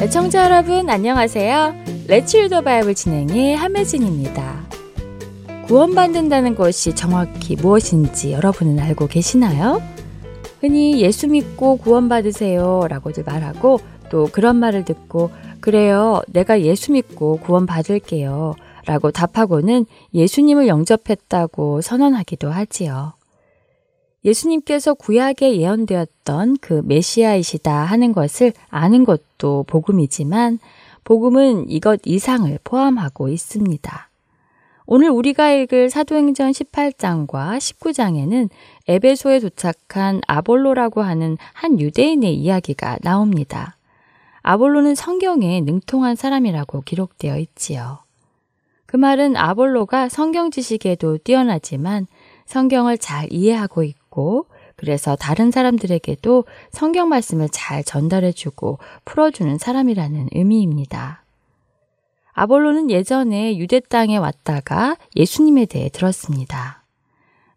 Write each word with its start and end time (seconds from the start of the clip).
애청자 0.00 0.44
여러분 0.44 0.90
안녕하세요. 0.90 1.74
레츠 2.06 2.36
리더 2.36 2.60
바이블 2.60 2.94
진행의 2.94 3.56
함혜진입니다. 3.56 4.64
구원받는다는 5.66 6.54
것이 6.54 6.94
정확히 6.94 7.56
무엇인지 7.56 8.32
여러분은 8.32 8.78
알고 8.78 9.06
계시나요? 9.06 9.82
흔히 10.60 11.00
예수 11.00 11.26
믿고 11.26 11.78
구원받으세요 11.78 12.86
라고들 12.88 13.24
말하고 13.24 13.80
또 14.10 14.28
그런 14.30 14.56
말을 14.56 14.84
듣고 14.84 15.30
그래요 15.60 16.22
내가 16.28 16.60
예수 16.60 16.92
믿고 16.92 17.38
구원받을게요 17.38 18.54
라고 18.86 19.10
답하고는 19.10 19.86
예수님을 20.12 20.68
영접했다고 20.68 21.80
선언하기도 21.80 22.50
하지요. 22.50 23.14
예수님께서 24.24 24.94
구약에 24.94 25.56
예언되었던 25.56 26.58
그 26.60 26.82
메시아이시다 26.84 27.72
하는 27.72 28.12
것을 28.12 28.52
아는 28.68 29.04
것도 29.04 29.64
복음이지만 29.66 30.58
복음은 31.04 31.70
이것 31.70 32.00
이상을 32.04 32.58
포함하고 32.64 33.28
있습니다. 33.28 34.08
오늘 34.86 35.10
우리가 35.10 35.50
읽을 35.50 35.88
사도행전 35.88 36.52
18장과 36.52 37.58
19장에는 37.58 38.50
에베소에 38.88 39.40
도착한 39.40 40.20
아볼로라고 40.26 41.02
하는 41.02 41.38
한 41.52 41.80
유대인의 41.80 42.34
이야기가 42.34 42.98
나옵니다. 43.02 43.76
아볼로는 44.42 44.94
성경에 44.94 45.62
능통한 45.62 46.16
사람이라고 46.16 46.82
기록되어 46.82 47.38
있지요. 47.38 48.00
그 48.84 48.98
말은 48.98 49.36
아볼로가 49.36 50.10
성경 50.10 50.50
지식에도 50.50 51.18
뛰어나지만 51.18 52.06
성경을 52.44 52.98
잘 52.98 53.32
이해하고 53.32 53.84
있고 53.84 54.03
그래서 54.76 55.16
다른 55.16 55.50
사람들에게도 55.50 56.44
성경 56.70 57.08
말씀을 57.08 57.48
잘 57.50 57.84
전달해주고 57.84 58.78
풀어주는 59.04 59.58
사람이라는 59.58 60.28
의미입니다. 60.32 61.22
아볼로는 62.32 62.90
예전에 62.90 63.56
유대 63.58 63.80
땅에 63.80 64.16
왔다가 64.16 64.96
예수님에 65.14 65.66
대해 65.66 65.88
들었습니다. 65.88 66.82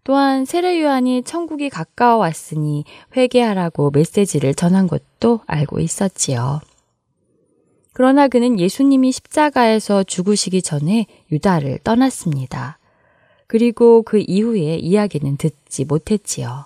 또한 0.04 0.46
세례 0.46 0.82
요한이 0.82 1.24
천국이 1.24 1.70
가까워 1.70 2.20
왔으니 2.20 2.86
회개하라고 3.18 3.92
메시지를 3.92 4.56
전한 4.56 4.88
것도 4.88 5.42
알고 5.48 5.80
있었지요. 5.80 6.62
그러나 7.92 8.28
그는 8.28 8.60
예수님이 8.60 9.12
십자가에서 9.12 10.04
죽으시기 10.04 10.62
전에 10.62 11.08
유다를 11.32 11.80
떠났습니다. 11.84 12.78
그리고 13.48 14.02
그 14.04 14.24
이후에 14.26 14.76
이야기는 14.76 15.38
듣지 15.38 15.86
못했지요. 15.86 16.66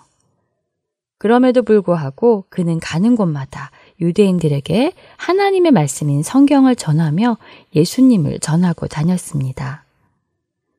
그럼에도 1.19 1.61
불구하고 1.61 2.45
그는 2.49 2.79
가는 2.79 3.15
곳마다 3.15 3.69
유대인들에게 3.99 4.93
하나님의 5.17 5.71
말씀인 5.71 6.23
성경을 6.23 6.75
전하며 6.75 7.37
예수님을 7.75 8.39
전하고 8.39 8.87
다녔습니다. 8.87 9.83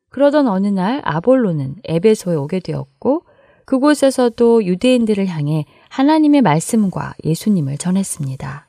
그러던 0.09 0.47
어느 0.47 0.67
날 0.67 1.01
아볼로는 1.05 1.77
에베소에 1.85 2.35
오게 2.35 2.59
되었고 2.59 3.23
그곳에서도 3.65 4.65
유대인들을 4.65 5.25
향해 5.27 5.65
하나님의 5.87 6.41
말씀과 6.41 7.13
예수님을 7.23 7.77
전했습니다. 7.77 8.67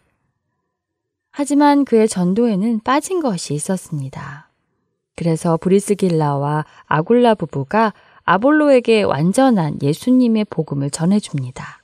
하지만 1.33 1.85
그의 1.85 2.07
전도에는 2.07 2.81
빠진 2.85 3.21
것이 3.21 3.55
있었습니다. 3.55 4.49
그래서 5.17 5.57
브리스길라와 5.57 6.65
아굴라 6.87 7.35
부부가 7.35 7.93
아볼로에게 8.25 9.03
완전한 9.03 9.79
예수님의 9.83 10.47
복음을 10.51 10.91
전해줍니다. 10.91 11.83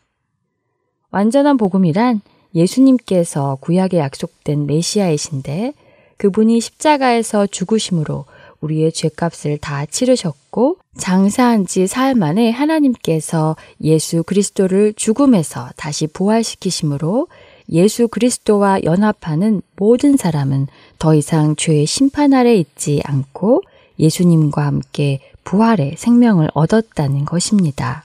완전한 1.10 1.56
복음이란 1.56 2.20
예수님께서 2.54 3.58
구약에 3.60 3.98
약속된 3.98 4.66
메시아이신데 4.66 5.74
그분이 6.16 6.60
십자가에서 6.60 7.46
죽으심으로 7.46 8.24
우리의 8.60 8.92
죄값을 8.92 9.58
다 9.58 9.86
치르셨고 9.86 10.76
장사한 10.98 11.66
지 11.66 11.86
사흘 11.86 12.14
만에 12.14 12.50
하나님께서 12.50 13.56
예수 13.80 14.22
그리스도를 14.22 14.92
죽음에서 14.94 15.70
다시 15.76 16.06
부활시키심으로 16.06 17.26
예수 17.72 18.08
그리스도와 18.08 18.82
연합하는 18.82 19.62
모든 19.76 20.16
사람은 20.16 20.66
더 20.98 21.14
이상 21.14 21.54
죄의 21.56 21.86
심판 21.86 22.34
아래 22.34 22.54
있지 22.54 23.00
않고 23.04 23.62
예수님과 23.98 24.66
함께 24.66 25.20
부활의 25.44 25.94
생명을 25.96 26.48
얻었다는 26.54 27.24
것입니다. 27.24 28.04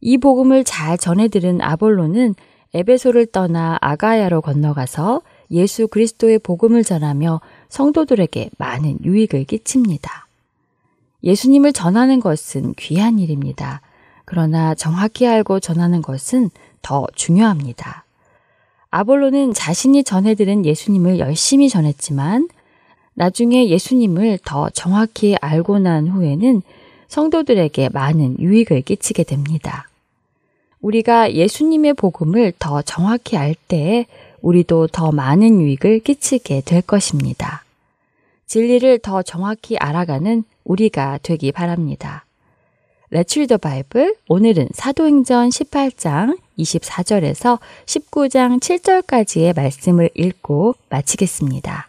이 0.00 0.18
복음을 0.18 0.64
잘 0.64 0.98
전해들은 0.98 1.62
아볼로는 1.62 2.34
에베소를 2.74 3.26
떠나 3.26 3.78
아가야로 3.80 4.42
건너가서 4.42 5.22
예수 5.50 5.88
그리스도의 5.88 6.40
복음을 6.40 6.82
전하며 6.82 7.40
성도들에게 7.68 8.50
많은 8.58 8.98
유익을 9.04 9.44
끼칩니다. 9.44 10.26
예수님을 11.22 11.72
전하는 11.72 12.20
것은 12.20 12.74
귀한 12.76 13.18
일입니다. 13.18 13.80
그러나 14.24 14.74
정확히 14.74 15.26
알고 15.26 15.60
전하는 15.60 16.02
것은 16.02 16.50
더 16.82 17.06
중요합니다. 17.14 18.03
아볼로는 18.96 19.54
자신이 19.54 20.04
전해들은 20.04 20.64
예수님을 20.64 21.18
열심히 21.18 21.68
전했지만 21.68 22.48
나중에 23.14 23.68
예수님을 23.68 24.38
더 24.44 24.70
정확히 24.70 25.34
알고 25.40 25.80
난 25.80 26.06
후에는 26.06 26.62
성도들에게 27.08 27.88
많은 27.88 28.38
유익을 28.38 28.82
끼치게 28.82 29.24
됩니다. 29.24 29.88
우리가 30.80 31.32
예수님의 31.32 31.94
복음을 31.94 32.52
더 32.60 32.82
정확히 32.82 33.36
알 33.36 33.56
때에 33.66 34.06
우리도 34.42 34.86
더 34.86 35.10
많은 35.10 35.60
유익을 35.60 35.98
끼치게 35.98 36.62
될 36.64 36.80
것입니다. 36.80 37.64
진리를 38.46 39.00
더 39.00 39.22
정확히 39.22 39.76
알아가는 39.76 40.44
우리가 40.62 41.18
되기 41.24 41.50
바랍니다. 41.50 42.24
The 43.10 43.58
Bible. 43.60 44.14
오늘은 44.28 44.68
사도행전 44.72 45.48
18장 45.48 46.38
24절에서 46.58 47.58
19장 47.86 48.60
7절까지의 48.60 49.56
말씀을 49.56 50.10
읽고 50.14 50.74
마치겠습니다. 50.88 51.88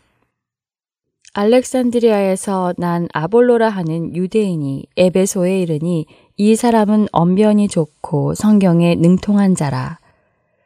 알렉산드리아에서 1.34 2.74
난 2.78 3.10
아볼로라 3.12 3.70
하는 3.70 4.16
유대인이 4.16 4.86
에베소에 4.96 5.62
이르니 5.62 6.06
이 6.38 6.56
사람은 6.56 7.08
언변이 7.12 7.68
좋고 7.68 8.36
성경에 8.36 8.96
능통한 8.96 9.56
자라. 9.56 10.00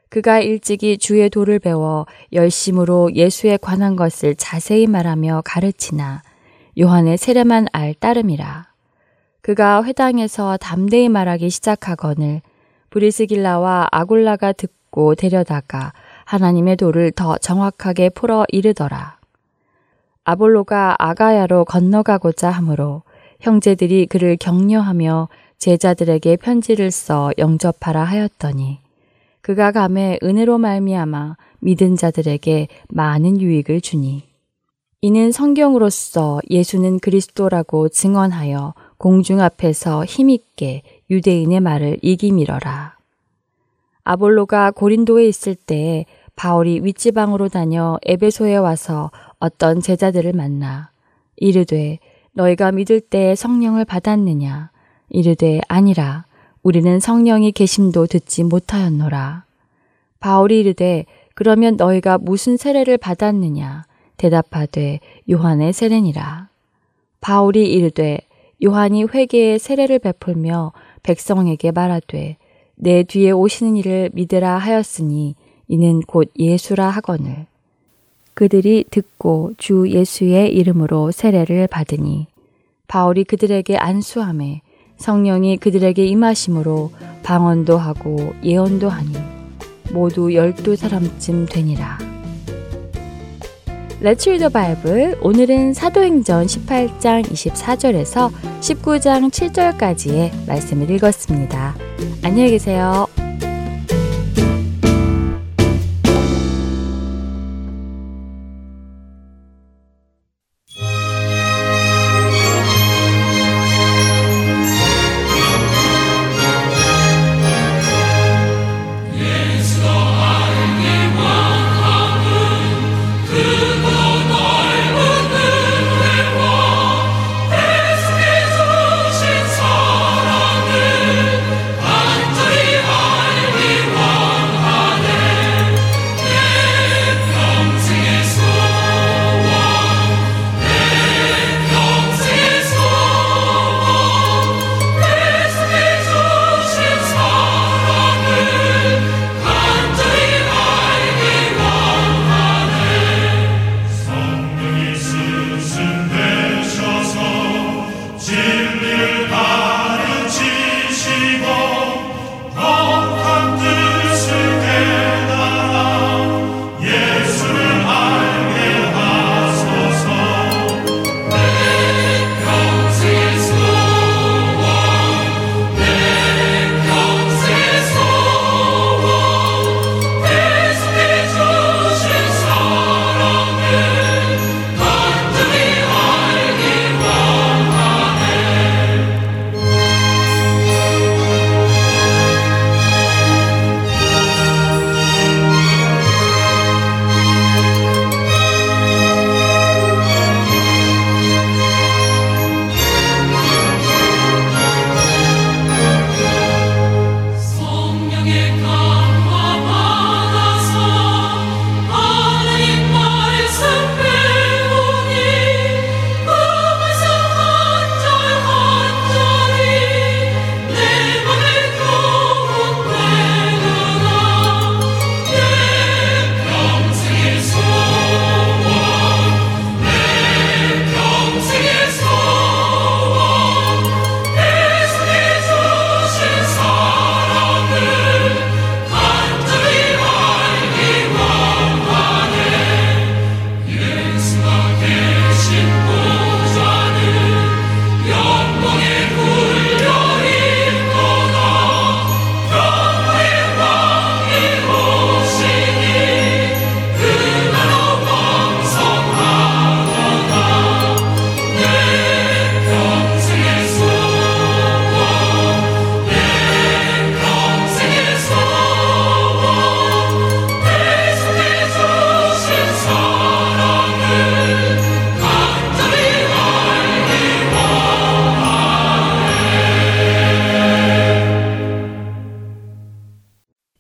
그가 0.10 0.40
일찍이 0.40 0.98
주의 0.98 1.30
도를 1.30 1.60
배워 1.60 2.06
열심으로 2.34 3.14
예수에 3.14 3.58
관한 3.58 3.96
것을 3.96 4.36
자세히 4.36 4.88
말하며 4.88 5.44
가르치나 5.46 6.22
요한의 6.80 7.18
세례만 7.18 7.68
알 7.72 7.94
따름이라. 7.94 8.68
그가 9.42 9.84
회당에서 9.84 10.58
담대히 10.58 11.10
말하기 11.10 11.50
시작하거늘 11.50 12.42
브리스길라와 12.90 13.88
아굴라가 13.92 14.54
듣고 14.54 15.16
데려다가 15.16 15.94
하나님의 16.26 16.78
도를 16.78 17.12
더 17.12 17.38
정확하게 17.38 18.10
풀어 18.10 18.46
이르더라. 18.50 19.20
아볼로가 20.24 20.96
아가야로 21.00 21.66
건너가고자 21.66 22.52
하므로 22.52 23.04
형제들이 23.40 24.06
그를 24.06 24.38
격려하며 24.38 25.30
제자들에게 25.58 26.36
편지를 26.38 26.92
써 26.92 27.32
영접하라 27.38 28.04
하였더니 28.04 28.80
그가 29.42 29.72
감에 29.72 30.20
은혜로 30.24 30.58
말미암아 30.58 31.36
믿은 31.60 31.96
자들에게 31.96 32.68
많은 32.90 33.42
유익을 33.42 33.82
주니 33.82 34.24
이는 35.02 35.32
성경으로서 35.32 36.42
예수는 36.50 37.00
그리스도라고 37.00 37.90
증언하여 37.90 38.74
공중 38.98 39.40
앞에서 39.42 40.04
힘있게 40.06 40.84
유대인의 41.10 41.60
말을 41.60 41.98
이기밀어라. 42.02 42.98
아볼로가 44.04 44.72
고린도에 44.72 45.28
있을 45.28 45.56
때에 45.56 46.06
바울이 46.36 46.80
윗지방으로 46.84 47.50
다녀 47.50 47.98
에베소에 48.06 48.56
와서 48.56 49.12
어떤 49.40 49.82
제자들을 49.82 50.34
만나 50.34 50.90
이르되 51.36 52.00
너희가 52.34 52.72
믿을 52.72 53.02
때 53.02 53.36
성령을 53.36 53.86
받았느냐? 53.86 54.72
이르되 55.10 55.60
아니라 55.68 56.26
우리는 56.62 57.00
성령이 57.00 57.52
계심도 57.52 58.06
듣지 58.06 58.44
못하였노라. 58.44 59.44
바울이 60.20 60.60
이르되 60.60 61.06
그러면 61.34 61.76
너희가 61.76 62.18
무슨 62.18 62.58
세례를 62.58 62.98
받았느냐? 62.98 63.86
대답하되 64.18 65.00
요한의 65.30 65.74
세례니라. 65.74 66.50
바울이 67.22 67.70
이르되 67.72 68.20
요한이 68.64 69.06
회개의 69.06 69.60
세례를 69.60 70.00
베풀며 70.00 70.74
백성에게 71.04 71.72
말하되 71.72 72.38
내 72.76 73.04
뒤에 73.04 73.32
오시는 73.32 73.76
이를 73.76 74.10
믿으라 74.14 74.58
하였으니 74.58 75.36
이는 75.68 76.02
곧 76.02 76.30
예수라 76.38 76.90
하거늘. 76.90 77.46
그들이 78.34 78.86
듣고 78.90 79.52
주 79.58 79.90
예수의 79.90 80.54
이름으로 80.56 81.12
세례를 81.12 81.68
받으니 81.68 82.28
바울이 82.88 83.26
그들에게 83.26 83.76
안수함에 83.78 84.62
성령이 84.98 85.58
그들에게 85.58 86.06
임하심으로 86.06 86.92
방언도 87.24 87.78
하고 87.78 88.34
예언도 88.44 88.90
하니 88.90 89.14
모두 89.94 90.34
열두 90.34 90.76
사람쯤 90.76 91.48
되니라. 91.48 92.09
Let's 94.02 94.26
read 94.28 94.40
the 94.40 94.50
Bible. 94.50 95.18
오늘은 95.22 95.74
사도행전 95.74 96.46
18장 96.46 97.22
24절에서 97.22 98.32
19장 98.62 99.30
7절까지의 99.30 100.48
말씀을 100.48 100.90
읽었습니다. 100.92 101.76
안녕히 102.24 102.52
계세요. 102.52 103.08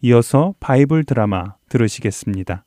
이어서 0.02 0.54
바이블 0.62 1.04
드라마 1.04 1.56
들으시겠습니다. 1.68 2.64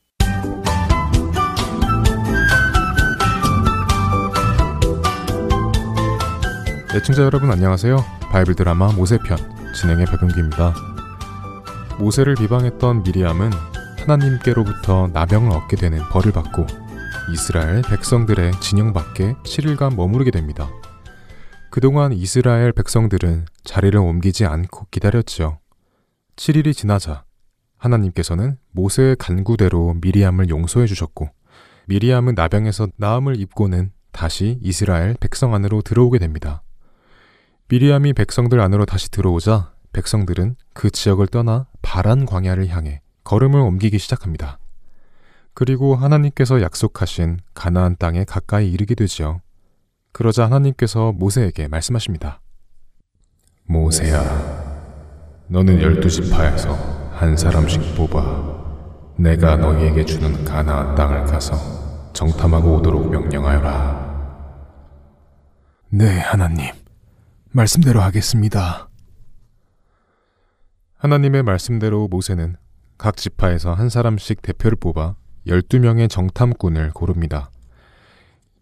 애청자 6.94 7.22
여러분 7.22 7.50
안녕하세요. 7.50 7.96
바이블 8.30 8.54
드라마 8.54 8.92
모세편 8.92 9.38
진행의 9.74 10.04
백은기입니다. 10.06 10.74
모세를 11.98 12.34
비방했던 12.34 13.02
미리암은 13.02 13.50
하나님께로부터 14.00 15.08
나병을 15.14 15.52
얻게 15.52 15.76
되는 15.76 16.00
벌을 16.10 16.32
받고 16.32 16.66
이스라엘 17.32 17.80
백성들의 17.80 18.60
진영 18.60 18.92
밖에 18.92 19.32
7일간 19.44 19.96
머무르게 19.96 20.30
됩니다. 20.30 20.68
그동안 21.70 22.12
이스라엘 22.12 22.72
백성들은 22.72 23.46
자리를 23.64 23.98
옮기지 23.98 24.44
않고 24.44 24.88
기다렸죠. 24.90 25.61
7일이 26.36 26.74
지나자 26.74 27.24
하나님께서는 27.76 28.58
모세의 28.70 29.16
간구대로 29.16 29.94
미리암을 30.00 30.48
용서해 30.48 30.86
주셨고 30.86 31.28
미리암은 31.86 32.34
나병에서 32.34 32.88
나음을 32.96 33.38
입고는 33.40 33.92
다시 34.12 34.58
이스라엘 34.62 35.14
백성 35.14 35.54
안으로 35.54 35.82
들어오게 35.82 36.18
됩니다. 36.18 36.62
미리암이 37.68 38.12
백성들 38.12 38.60
안으로 38.60 38.84
다시 38.84 39.10
들어오자 39.10 39.74
백성들은 39.92 40.56
그 40.74 40.90
지역을 40.90 41.26
떠나 41.28 41.66
바란 41.82 42.26
광야를 42.26 42.68
향해 42.68 43.00
걸음을 43.24 43.60
옮기기 43.60 43.98
시작합니다. 43.98 44.58
그리고 45.54 45.94
하나님께서 45.94 46.62
약속하신 46.62 47.40
가나안 47.54 47.96
땅에 47.98 48.24
가까이 48.24 48.70
이르게 48.70 48.94
되지요. 48.94 49.40
그러자 50.12 50.44
하나님께서 50.44 51.12
모세에게 51.12 51.68
말씀하십니다. 51.68 52.40
모세야, 53.64 54.61
너는 55.48 55.80
열두 55.80 56.08
지파에서 56.08 56.74
한 57.12 57.36
사람씩 57.36 57.94
뽑아 57.96 58.62
내가 59.16 59.56
너희에게 59.56 60.04
주는 60.04 60.44
가나안 60.44 60.94
땅을 60.94 61.24
가서 61.24 62.12
정탐하고 62.12 62.76
오도록 62.76 63.10
명령하여라. 63.10 64.02
네, 65.90 66.18
하나님. 66.20 66.70
말씀대로 67.50 68.00
하겠습니다. 68.00 68.88
하나님의 70.96 71.42
말씀대로 71.42 72.08
모세는 72.08 72.56
각 72.96 73.16
지파에서 73.16 73.74
한 73.74 73.88
사람씩 73.88 74.40
대표를 74.40 74.76
뽑아 74.76 75.16
12명의 75.46 76.08
정탐꾼을 76.08 76.92
고릅니다. 76.92 77.50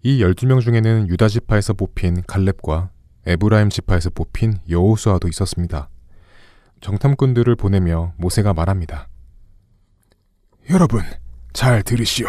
이 0.03 0.23
12명 0.23 0.61
중에는 0.61 1.09
유다 1.09 1.29
지파에서 1.29 1.75
뽑힌 1.75 2.23
갈렙과 2.27 2.91
에브라임 3.27 3.69
지파에서 3.69 4.11
뽑힌 4.11 4.59
여호수아도 4.69 5.29
있었습니다. 5.29 5.91
정탐꾼들을 6.81 7.57
보내며 7.57 8.15
모세가 8.17 8.55
말합니다. 8.55 9.09
여러분, 10.71 11.03
잘 11.53 11.83
들으시오. 11.83 12.29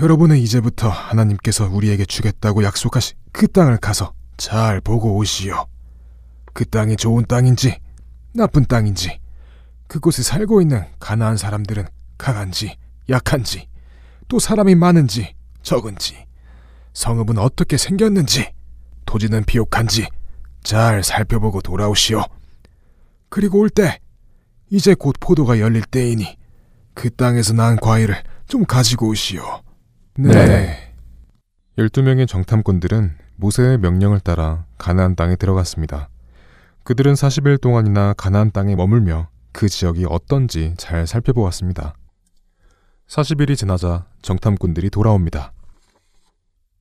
여러분은 0.00 0.36
이제부터 0.36 0.88
하나님께서 0.88 1.68
우리에게 1.68 2.04
주겠다고 2.04 2.64
약속하신 2.64 3.16
그 3.32 3.48
땅을 3.48 3.78
가서 3.78 4.12
잘 4.36 4.80
보고 4.80 5.16
오시오. 5.16 5.66
그 6.52 6.64
땅이 6.64 6.96
좋은 6.96 7.24
땅인지 7.26 7.78
나쁜 8.34 8.64
땅인지 8.66 9.18
그곳에 9.88 10.22
살고 10.22 10.60
있는 10.60 10.84
가나안 10.98 11.36
사람들은 11.36 11.86
강한지 12.18 12.76
약한지 13.08 13.68
또 14.28 14.38
사람이 14.38 14.74
많은지 14.74 15.34
적은지 15.62 16.26
성읍은 16.92 17.38
어떻게 17.38 17.76
생겼는지 17.76 18.52
토지는 19.04 19.44
비옥한지 19.44 20.08
잘 20.62 21.04
살펴보고 21.04 21.60
돌아오시오. 21.60 22.24
그리고 23.36 23.58
올 23.58 23.68
때 23.68 24.00
이제 24.70 24.94
곧 24.94 25.14
포도가 25.20 25.60
열릴 25.60 25.82
때이니 25.82 26.38
그 26.94 27.10
땅에서 27.10 27.52
난 27.52 27.76
과일을 27.76 28.16
좀 28.48 28.64
가지고 28.64 29.08
오시오. 29.08 29.60
네. 30.16 30.94
12명의 31.76 32.26
정탐꾼들은 32.26 33.14
모세의 33.36 33.76
명령을 33.76 34.20
따라 34.20 34.64
가나안 34.78 35.16
땅에 35.16 35.36
들어갔습니다. 35.36 36.08
그들은 36.82 37.12
40일 37.12 37.60
동안이나 37.60 38.14
가나안 38.14 38.52
땅에 38.52 38.74
머물며 38.74 39.28
그 39.52 39.68
지역이 39.68 40.06
어떤지 40.08 40.72
잘 40.78 41.06
살펴보았습니다. 41.06 41.92
40일이 43.06 43.54
지나자 43.54 44.06
정탐꾼들이 44.22 44.88
돌아옵니다. 44.88 45.52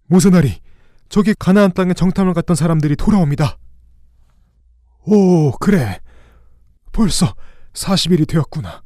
모세나리, 0.07 0.61
저기 1.09 1.33
가나안 1.37 1.73
땅에 1.73 1.93
정탐을 1.93 2.33
갔던 2.33 2.55
사람들이 2.55 2.95
돌아옵니다. 2.95 3.57
오, 5.05 5.51
그래. 5.59 5.99
벌써 6.95 7.35
40일이 7.73 8.25
되었구나. 8.25 8.81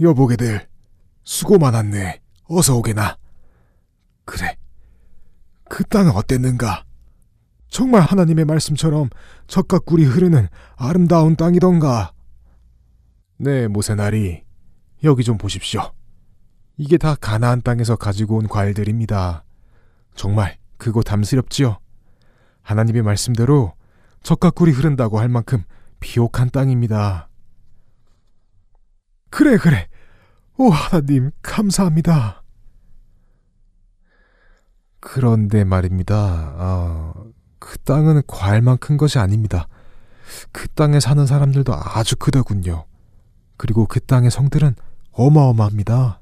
여보게들, 0.00 0.68
수고 1.24 1.58
많았네. 1.58 2.20
어서 2.44 2.76
오게나. 2.76 3.16
그래. 4.24 4.56
그 5.68 5.82
땅은 5.82 6.12
어땠는가? 6.12 6.84
정말 7.68 8.02
하나님의 8.02 8.44
말씀처럼 8.44 9.10
적과 9.48 9.80
꿀이 9.80 10.04
흐르는 10.04 10.46
아름다운 10.76 11.34
땅이던가? 11.34 12.12
네, 13.38 13.66
모세나리. 13.66 14.44
여기 15.02 15.24
좀 15.24 15.38
보십시오. 15.38 15.92
이게 16.76 16.98
다 16.98 17.16
가나안 17.16 17.62
땅에서 17.62 17.96
가지고 17.96 18.36
온 18.36 18.46
과일들입니다. 18.46 19.44
정말 20.14 20.61
그곳 20.82 21.04
담스럽지요? 21.04 21.78
하나님의 22.62 23.02
말씀대로 23.02 23.74
적과 24.24 24.50
꿀이 24.50 24.72
흐른다고 24.72 25.20
할 25.20 25.28
만큼 25.28 25.62
비옥한 26.00 26.50
땅입니다. 26.50 27.28
그래, 29.30 29.58
그래. 29.58 29.88
오, 30.58 30.70
하나님, 30.70 31.30
감사합니다. 31.40 32.42
그런데 34.98 35.62
말입니다. 35.62 36.16
아, 36.16 37.14
그 37.60 37.78
땅은 37.78 38.22
과일만 38.26 38.78
큰 38.78 38.96
것이 38.96 39.20
아닙니다. 39.20 39.68
그 40.50 40.66
땅에 40.66 40.98
사는 40.98 41.24
사람들도 41.24 41.72
아주 41.72 42.16
크더군요. 42.16 42.86
그리고 43.56 43.86
그 43.86 44.00
땅의 44.00 44.32
성들은 44.32 44.74
어마어마합니다. 45.12 46.20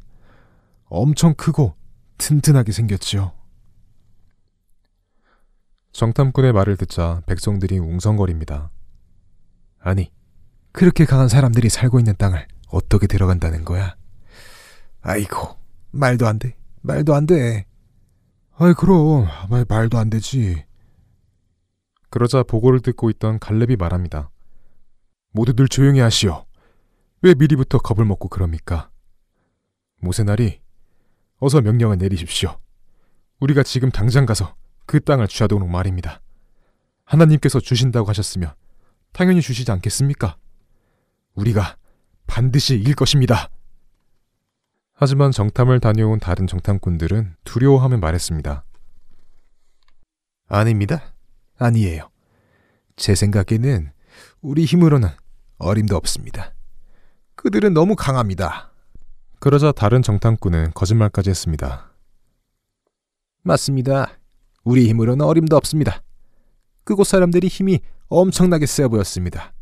엄청 0.84 1.32
크고 1.32 1.76
튼튼하게 2.18 2.72
생겼지요. 2.72 3.39
정탐꾼의 5.92 6.52
말을 6.52 6.76
듣자 6.76 7.23
백성들이 7.26 7.78
웅성거립니다. 7.78 8.70
아니, 9.80 10.12
그렇게 10.73 11.04
강한 11.04 11.28
사람들이 11.28 11.68
살고 11.68 11.99
있는 11.99 12.14
땅을 12.16 12.47
어떻게 12.68 13.06
들어간다는 13.06 13.64
거야? 13.64 13.97
아이고, 15.00 15.56
말도 15.90 16.26
안 16.26 16.38
돼. 16.38 16.56
말도 16.82 17.14
안 17.14 17.26
돼. 17.26 17.66
아이, 18.56 18.73
그럼, 18.75 19.26
말, 19.49 19.64
말도 19.68 19.99
안 19.99 20.11
되지. 20.11 20.64
그러자 22.11 22.42
보고를 22.42 22.80
듣고 22.80 23.11
있던 23.11 23.38
갈렙이 23.38 23.76
말합니다. 23.76 24.30
모두들 25.32 25.68
조용히 25.68 26.00
하시오. 26.00 26.44
왜 27.23 27.35
미리부터 27.35 27.78
겁을 27.78 28.04
먹고 28.04 28.28
그럽니까? 28.28 28.90
모세날이 30.00 30.61
어서 31.38 31.61
명령을 31.61 31.99
내리십시오. 31.99 32.59
우리가 33.40 33.62
지금 33.62 33.90
당장 33.90 34.26
가서 34.26 34.54
그 34.90 34.99
땅을 34.99 35.28
취하도록 35.28 35.68
말입니다. 35.70 36.20
하나님께서 37.04 37.61
주신다고 37.61 38.09
하셨으면 38.09 38.52
당연히 39.12 39.40
주시지 39.40 39.70
않겠습니까? 39.70 40.37
우리가 41.37 41.76
반드시 42.26 42.75
이길 42.75 42.97
것입니다. 42.97 43.50
하지만 44.92 45.30
정탐을 45.30 45.78
다녀온 45.78 46.18
다른 46.18 46.49
정탐꾼들은 46.49 47.37
두려워하며 47.44 47.99
말했습니다. 47.99 48.64
아닙니다. 50.49 51.14
아니에요. 51.56 52.11
제 52.97 53.14
생각에는 53.14 53.92
우리 54.40 54.64
힘으로는 54.64 55.09
어림도 55.59 55.94
없습니다. 55.99 56.52
그들은 57.37 57.75
너무 57.75 57.94
강합니다. 57.94 58.73
그러자 59.38 59.70
다른 59.70 60.02
정탐꾼은 60.02 60.73
거짓말까지 60.75 61.30
했습니다. 61.30 61.92
맞습니다. 63.42 64.19
우리 64.64 64.88
힘으로는 64.88 65.24
어림도 65.24 65.56
없습니다. 65.56 66.02
그곳 66.84 67.06
사람들이 67.06 67.48
힘이 67.48 67.80
엄청나게 68.08 68.66
세 68.66 68.86
보였습니다. 68.88 69.52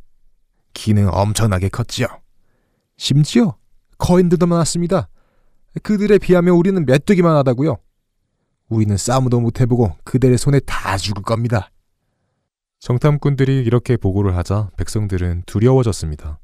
키는 0.75 1.09
엄청나게 1.13 1.69
컸지요. 1.69 2.07
심지어 2.97 3.57
거인들도 3.99 4.47
많았습니다. 4.47 5.09
그들에 5.83 6.19
비하면 6.19 6.55
우리는 6.55 6.85
메뚜기만 6.85 7.37
하다고요. 7.37 7.77
우리는 8.69 8.97
싸움도 8.97 9.41
못 9.41 9.61
해보고 9.61 9.97
그들의 10.05 10.39
손에 10.39 10.61
다 10.61 10.97
죽을 10.97 11.23
겁니다. 11.23 11.71
정탐꾼들이 12.81 13.59
이렇게 13.59 13.97
보고를 13.97 14.37
하자 14.37 14.71
백성들은 14.77 15.45
두려워졌습니다. 15.47 16.39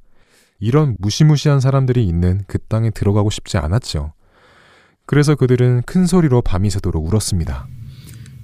이런 0.58 0.96
무시무시한 0.98 1.60
사람들이 1.60 2.06
있는 2.06 2.42
그 2.46 2.58
땅에 2.58 2.90
들어가고 2.90 3.30
싶지 3.30 3.58
않았죠. 3.58 4.12
그래서 5.06 5.34
그들은 5.34 5.82
큰 5.82 6.06
소리로 6.06 6.42
밤이 6.42 6.70
새도록 6.70 7.04
울었습니다. 7.06 7.68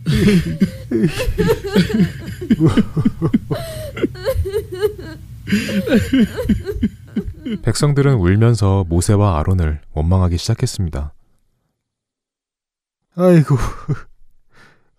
백성들은 7.63 8.15
울면서 8.15 8.85
모세와 8.89 9.39
아론을 9.41 9.81
원망하기 9.93 10.39
시작했습니다. 10.39 11.13
아이고, 13.17 13.57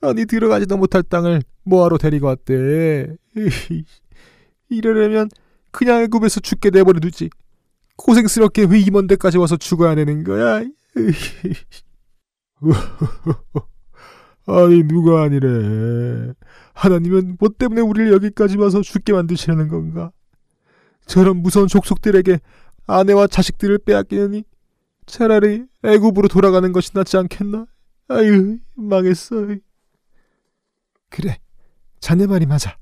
아니 0.02 0.26
들어가지도 0.26 0.76
못할 0.78 1.02
땅을 1.04 1.44
뭐하러 1.64 1.98
데리고 1.98 2.28
왔대. 2.28 3.16
이러려면 4.70 5.30
그냥 5.72 6.02
애굽에서 6.04 6.42
죽게 6.42 6.70
내버려 6.72 7.00
두지. 7.00 7.30
고생스럽게 7.98 8.66
왜 8.66 8.80
이먼 8.80 9.08
데까지 9.08 9.38
와서 9.38 9.58
죽어야 9.58 9.96
되는 9.96 10.24
거야? 10.24 10.64
아니 14.48 14.84
누가 14.84 15.24
아니래. 15.24 16.34
하나님은 16.74 17.38
뭐 17.40 17.50
때문에 17.50 17.82
우리를 17.82 18.12
여기까지 18.14 18.58
와서 18.58 18.82
죽게 18.82 19.14
만드시려는 19.14 19.68
건가? 19.68 20.12
저런 21.06 21.38
무서운 21.38 21.68
족속들에게 21.68 22.40
아내와 22.88 23.28
자식들을 23.28 23.80
빼앗기느니 23.80 24.44
차라리 25.06 25.66
애굽으로 25.84 26.28
돌아가는 26.28 26.72
것이 26.72 26.92
낫지 26.94 27.18
않겠나? 27.18 27.66
아유 28.08 28.58
망했어. 28.76 29.48
그래, 31.10 31.40
자네 32.00 32.28
말이 32.28 32.46
맞아. 32.46 32.78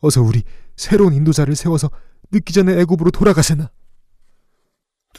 어서 0.00 0.22
우리 0.22 0.42
새로운 0.76 1.12
인도자를 1.12 1.56
세워서 1.56 1.90
늦기 2.30 2.52
전에 2.52 2.78
애굽으로 2.80 3.10
돌아가세나. 3.10 3.70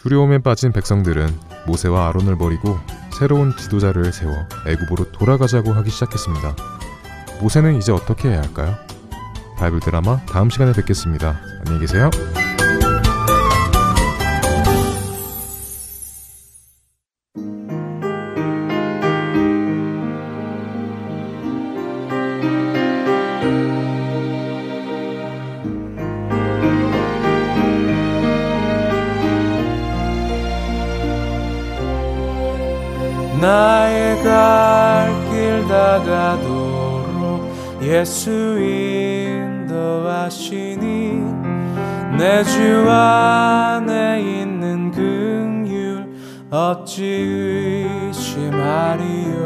두려움에 0.02 0.40
빠진 0.40 0.72
백성들은 0.72 1.28
모세와 1.66 2.08
아론을 2.10 2.38
버리고 2.38 2.78
새로운 3.18 3.56
지도자를 3.58 4.14
세워 4.14 4.34
애굽으로 4.68 5.12
돌아가자고 5.12 5.74
하기 5.74 5.90
시작했습니다. 5.90 6.56
모세는 7.42 7.76
이제 7.76 7.92
어떻게 7.92 8.30
해야 8.30 8.42
할까요? 8.42 8.76
바이블 9.58 9.80
드라마 9.80 10.24
다음 10.28 10.50
시간에 10.50 10.72
뵙겠습니다. 10.72 11.40
안녕히 11.60 11.80
계세요. 11.82 12.10
나의 33.48 34.22
갈 34.24 35.08
길 35.32 35.66
다가도록 35.70 37.50
예수 37.82 38.30
인도하시니 39.80 40.68
내 42.18 42.44
주 42.44 42.90
안에 42.90 44.20
있는 44.20 44.92
긍휼 44.92 46.06
어찌 46.52 47.06
의심하리요? 48.12 49.38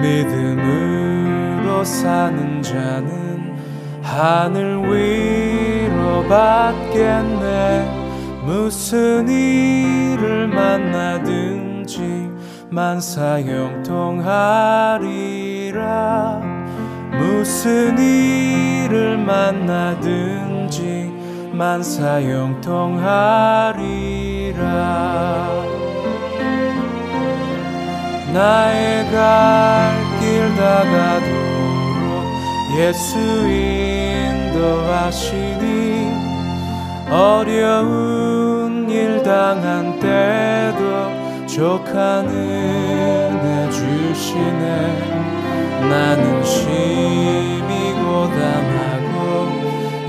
믿음으로 0.00 1.82
사는 1.84 2.62
자는 2.62 3.56
하늘 4.00 4.78
위로 4.84 6.22
받겠네. 6.28 7.98
무슨 8.44 9.28
일을 9.28 10.46
만나든지 10.48 12.29
만사형통하리라. 12.70 13.80
무슨 17.18 17.98
일을 17.98 19.18
만나든지 19.18 21.12
만사형통하리라. 21.52 22.50
나의 28.32 29.10
갈 29.10 30.10
길 30.20 30.54
다가도록 30.54 32.26
예수 32.78 33.18
인도하시니 34.58 35.40
어려운 37.10 38.88
일 38.90 39.22
당한 39.22 39.98
때도 39.98 41.19
족한 41.52 42.28
은혜 42.28 43.70
주시네. 43.70 44.62
나는 45.80 46.44
심히 46.44 47.92
고담하고 47.94 49.18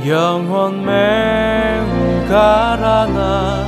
영혼 0.07 0.85
매우 0.85 2.27
가라나 2.29 3.65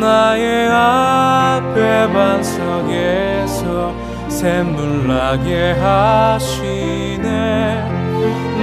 나의 0.00 0.68
앞에 0.70 2.12
반석에서 2.12 3.92
샘물 4.28 5.08
나게 5.08 5.72
하시네. 5.72 7.26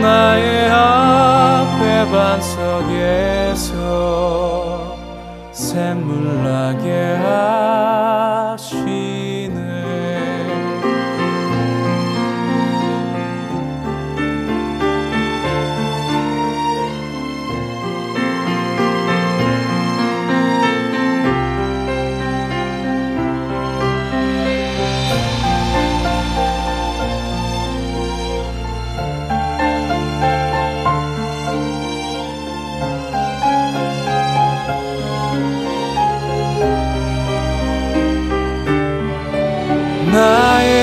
나의 0.02 0.70
앞에 0.72 2.10
반석에서 2.10 3.84
샘물 5.74 6.44
나게 6.44 7.16
하 7.16 8.43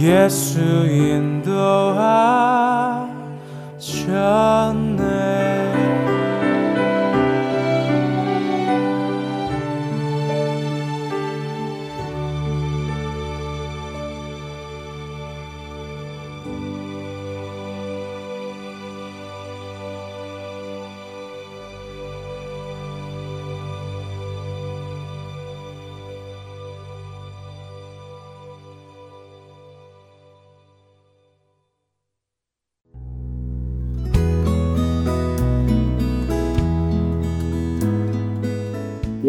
예수 0.00 0.58
인도하셨네 0.60 1.94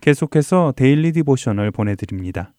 계속해서 0.00 0.72
Daily 0.76 1.12
Devotional 1.12 1.70
보내드립니다. 1.70 2.52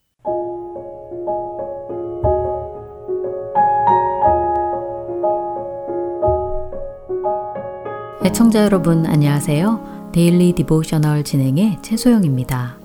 애청자 8.23 8.63
여러분 8.63 9.07
안녕하세요. 9.07 10.11
Daily 10.13 10.53
Devotional 10.53 11.23
진행의 11.23 11.79
최소영입니다. 11.81 12.77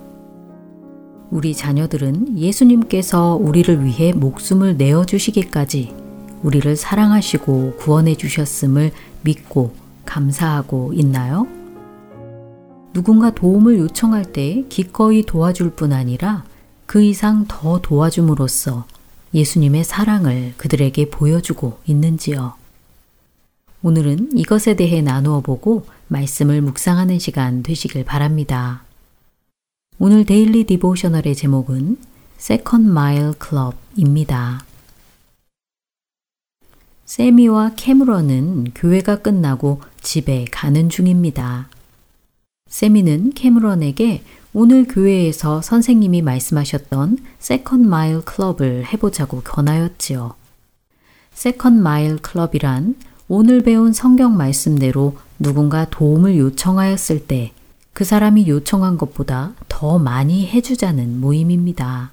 우리 1.30 1.54
자녀들은 1.54 2.38
예수님께서 2.38 3.34
우리를 3.34 3.84
위해 3.84 4.12
목숨을 4.14 4.78
내어 4.78 5.04
주시기까지 5.04 5.94
우리를 6.42 6.76
사랑하시고 6.76 7.76
구원해 7.76 8.14
주셨음을 8.14 8.92
믿고 9.22 9.74
감사하고 10.06 10.92
있나요? 10.94 11.55
누군가 12.96 13.30
도움을 13.30 13.78
요청할 13.78 14.32
때 14.32 14.64
기꺼이 14.70 15.22
도와줄 15.22 15.72
뿐 15.72 15.92
아니라 15.92 16.44
그 16.86 17.02
이상 17.02 17.44
더 17.46 17.82
도와줌으로써 17.82 18.86
예수님의 19.34 19.84
사랑을 19.84 20.54
그들에게 20.56 21.10
보여주고 21.10 21.78
있는지요. 21.84 22.54
오늘은 23.82 24.30
이것에 24.38 24.76
대해 24.76 25.02
나누어 25.02 25.42
보고 25.42 25.84
말씀을 26.08 26.62
묵상하는 26.62 27.18
시간 27.18 27.62
되시길 27.62 28.06
바랍니다. 28.06 28.82
오늘 29.98 30.24
Daily 30.24 30.64
Devotional의 30.64 31.34
제목은 31.34 31.98
Second 32.38 32.88
Mile 32.88 33.34
Club입니다. 33.34 34.64
세미와 37.04 37.72
캐머런은 37.76 38.72
교회가 38.74 39.16
끝나고 39.16 39.82
집에 40.00 40.46
가는 40.50 40.88
중입니다. 40.88 41.68
세미는 42.76 43.32
캐머런에게 43.32 44.22
오늘 44.52 44.86
교회에서 44.86 45.62
선생님이 45.62 46.20
말씀하셨던 46.20 47.16
Second 47.38 47.88
Mile 47.88 48.20
Club을 48.20 48.84
해보자고 48.92 49.40
권하였지요. 49.40 50.34
Second 51.32 51.82
Mile 51.82 52.18
Club이란 52.18 52.96
오늘 53.28 53.62
배운 53.62 53.94
성경 53.94 54.36
말씀대로 54.36 55.16
누군가 55.38 55.86
도움을 55.86 56.36
요청하였을 56.36 57.26
때 57.26 57.52
그 57.94 58.04
사람이 58.04 58.46
요청한 58.46 58.98
것보다 58.98 59.54
더 59.70 59.98
많이 59.98 60.46
해주자는 60.46 61.18
모임입니다. 61.18 62.10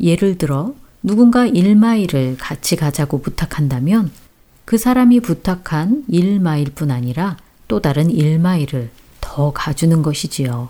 예를 0.00 0.38
들어 0.38 0.74
누군가 1.04 1.46
1마일을 1.46 2.34
같이 2.36 2.74
가자고 2.74 3.22
부탁한다면 3.22 4.10
그 4.64 4.76
사람이 4.76 5.20
부탁한 5.20 6.06
1마일 6.10 6.74
뿐 6.74 6.90
아니라 6.90 7.36
또 7.68 7.80
다른 7.80 8.08
1마일을 8.08 8.88
더 9.32 9.50
가주는 9.50 10.02
것이지요. 10.02 10.68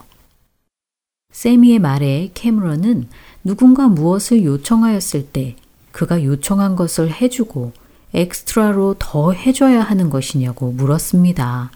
세미의 1.32 1.80
말에 1.80 2.30
캐머런은 2.34 3.08
누군가 3.42 3.88
무엇을 3.88 4.44
요청하였을 4.44 5.26
때 5.32 5.56
그가 5.90 6.22
요청한 6.22 6.76
것을 6.76 7.12
해주고 7.12 7.72
엑스트라로 8.14 8.94
더 9.00 9.32
해줘야 9.32 9.82
하는 9.82 10.10
것이냐고 10.10 10.70
물었습니다. 10.70 11.72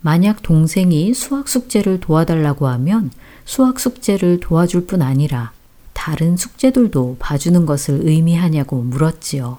만약 0.00 0.42
동생이 0.42 1.14
수학 1.14 1.48
숙제를 1.48 2.00
도와달라고 2.00 2.66
하면 2.66 3.12
수학 3.44 3.78
숙제를 3.78 4.40
도와줄 4.40 4.88
뿐 4.88 5.02
아니라 5.02 5.52
다른 5.92 6.36
숙제들도 6.36 7.18
봐주는 7.20 7.64
것을 7.64 8.08
의미하냐고 8.08 8.82
물었지요. 8.82 9.58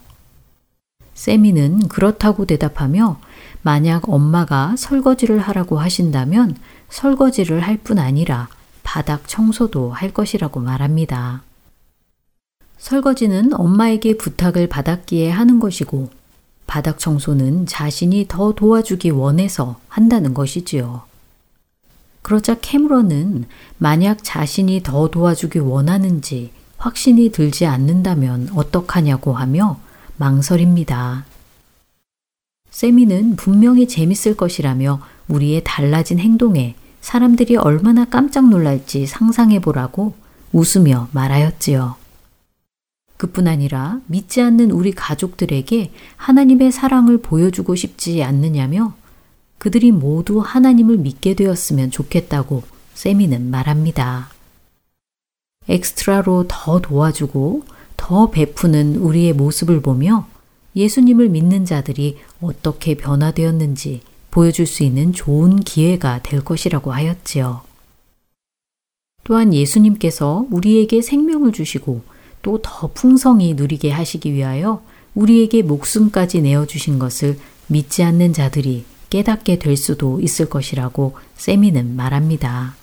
세미는 1.22 1.88
그렇다고 1.88 2.48
대답하며 2.48 3.20
만약 3.62 4.10
엄마가 4.10 4.74
설거지를 4.76 5.38
하라고 5.38 5.78
하신다면 5.78 6.56
설거지를 6.90 7.60
할 7.60 7.78
뿐 7.78 8.00
아니라 8.00 8.48
바닥 8.82 9.28
청소도 9.28 9.92
할 9.92 10.12
것이라고 10.12 10.60
말합니다. 10.60 11.44
설거지는 12.80 13.54
엄마에게 13.54 14.18
부탁을 14.18 14.66
받았기에 14.66 15.30
하는 15.30 15.60
것이고 15.60 16.10
바닥 16.66 16.98
청소는 16.98 17.68
자신이 17.68 18.26
더 18.28 18.54
도와주기 18.54 19.12
원해서 19.12 19.80
한다는 19.90 20.34
것이지요. 20.34 21.04
그러자 22.24 22.56
캐므런은 22.60 23.46
만약 23.78 24.24
자신이 24.24 24.82
더 24.82 25.08
도와주기 25.10 25.60
원하는지 25.60 26.52
확신이 26.78 27.30
들지 27.30 27.68
않는다면 27.68 28.50
어떡하냐고 28.56 29.34
하며 29.34 29.78
망설입니다. 30.22 31.26
세미는 32.70 33.38
분명히 33.38 33.88
재밌을 33.88 34.38
것이라며 34.38 35.02
우리의 35.28 35.64
달라진 35.66 36.20
행동에 36.20 36.76
사람들이 37.02 37.56
얼마나 37.56 38.06
깜짝 38.06 38.48
놀랄지 38.48 39.08
상상해 39.08 39.60
보라고 39.60 40.14
웃으며 40.54 41.10
말하였지요. 41.12 41.96
그뿐 43.18 43.48
아니라 43.48 44.00
믿지 44.06 44.42
않는 44.42 44.70
우리 44.70 44.92
가족들에게 44.92 45.92
하나님의 46.18 46.72
사랑을 46.72 47.18
보여주고 47.18 47.76
싶지 47.76 48.22
않느냐며 48.22 48.94
그들이 49.58 49.92
모두 49.92 50.40
하나님을 50.40 50.98
믿게 50.98 51.34
되었으면 51.34 51.90
좋겠다고 51.90 52.62
세미는 52.94 53.50
말합니다. 53.50 54.30
엑스트라로 55.68 56.46
더 56.48 56.80
도와주고 56.80 57.64
더 58.02 58.32
베푸는 58.32 58.96
우리의 58.96 59.32
모습을 59.34 59.80
보며 59.84 60.28
예수님을 60.76 61.30
믿는 61.30 61.66
자들이 61.66 62.18
어떻게 62.42 62.96
변화되었는지 62.96 64.02
보여줄 64.32 64.66
수 64.66 64.82
있는 64.84 65.14
좋은 65.14 65.58
기회가 65.60 66.24
될 66.24 66.44
것이라고 66.44 66.92
하였지요. 66.92 67.62
또한 69.24 69.54
예수님께서 69.54 70.48
우리에게 70.50 71.04
생명을 71.04 71.52
주시고 71.52 72.02
또 72.42 72.58
더 72.64 72.88
풍성히 72.92 73.54
누리게 73.54 73.92
하시기 73.92 74.34
위하여 74.34 74.82
우리에게 75.14 75.62
목숨까지 75.62 76.42
내어주신 76.42 76.98
것을 76.98 77.38
믿지 77.68 78.02
않는 78.02 78.34
자들이 78.34 78.84
깨닫게 79.12 79.60
될 79.60 79.78
수도 79.78 80.20
있을 80.20 80.50
것이라고 80.50 81.18
세미는 81.36 81.96
말합니다. 81.96 82.76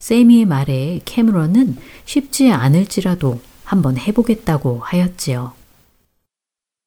세미의 0.00 0.46
말에 0.46 1.00
캐머런은 1.04 1.76
쉽지 2.06 2.50
않을지라도 2.50 3.38
한번 3.66 3.98
해보겠다고 3.98 4.80
하였지요. 4.82 5.52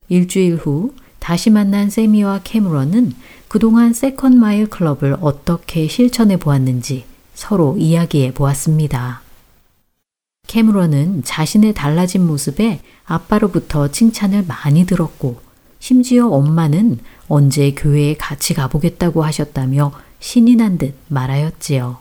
일주일 0.08 0.56
후 0.56 0.94
다시 1.20 1.50
만난 1.50 1.90
세미와 1.90 2.42
캐머런은 2.44 3.14
그동안 3.50 3.94
Second 3.94 4.40
Mile 4.40 4.70
Club을 4.70 5.18
어떻게 5.22 5.88
실천해 5.88 6.38
보았는지 6.38 7.06
서로 7.36 7.78
이야기해 7.78 8.34
보았습니다. 8.34 9.22
캐머런은 10.48 11.24
자신의 11.24 11.74
달라진 11.74 12.26
모습에 12.26 12.82
아빠로부터 13.06 13.90
칭찬을 13.90 14.46
많이 14.48 14.86
들었고 14.86 15.42
심지어 15.80 16.28
엄마는 16.28 17.00
언제 17.28 17.72
교회에 17.72 18.16
같이 18.16 18.54
가보겠다고 18.54 19.24
하셨다며 19.24 19.92
신이 20.20 20.56
난 20.56 20.78
듯 20.78 20.96
말하였지요. 21.10 21.98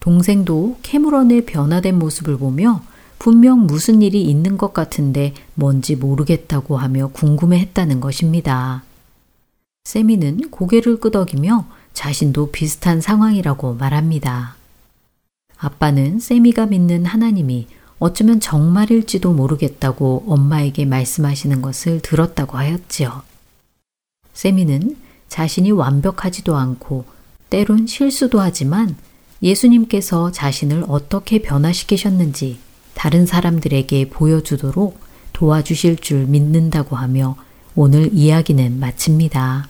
동생도 0.00 0.78
캐머런의 0.82 1.46
변화된 1.46 1.98
모습을 1.98 2.36
보며 2.36 2.82
분명 3.18 3.66
무슨 3.66 4.02
일이 4.02 4.22
있는 4.22 4.56
것 4.56 4.72
같은데 4.72 5.34
뭔지 5.54 5.96
모르겠다고 5.96 6.76
하며 6.76 7.08
궁금해 7.08 7.58
했다는 7.60 8.00
것입니다. 8.00 8.84
세미는 9.84 10.50
고개를 10.50 11.00
끄덕이며 11.00 11.66
자신도 11.92 12.50
비슷한 12.50 13.00
상황이라고 13.00 13.74
말합니다. 13.74 14.56
아빠는 15.58 16.18
세미가 16.18 16.66
믿는 16.66 17.06
하나님이 17.06 17.68
어쩌면 17.98 18.40
정말일지도 18.40 19.32
모르겠다고 19.32 20.24
엄마에게 20.26 20.84
말씀하시는 20.84 21.62
것을 21.62 22.00
들었다고 22.00 22.58
하였지요. 22.58 23.22
세미는 24.34 24.96
자신이 25.28 25.70
완벽하지도 25.70 26.56
않고 26.56 27.04
때론 27.48 27.86
실수도 27.86 28.40
하지만 28.40 28.96
예수님께서 29.42 30.30
자신을 30.30 30.84
어떻게 30.88 31.40
변화시키셨는지 31.40 32.58
다른 32.96 33.26
사람들에게 33.26 34.08
보여주도록 34.08 34.98
도와주실 35.34 35.98
줄 35.98 36.26
믿는다고 36.26 36.96
하며 36.96 37.36
오늘 37.74 38.10
이야기는 38.12 38.80
마칩니다. 38.80 39.68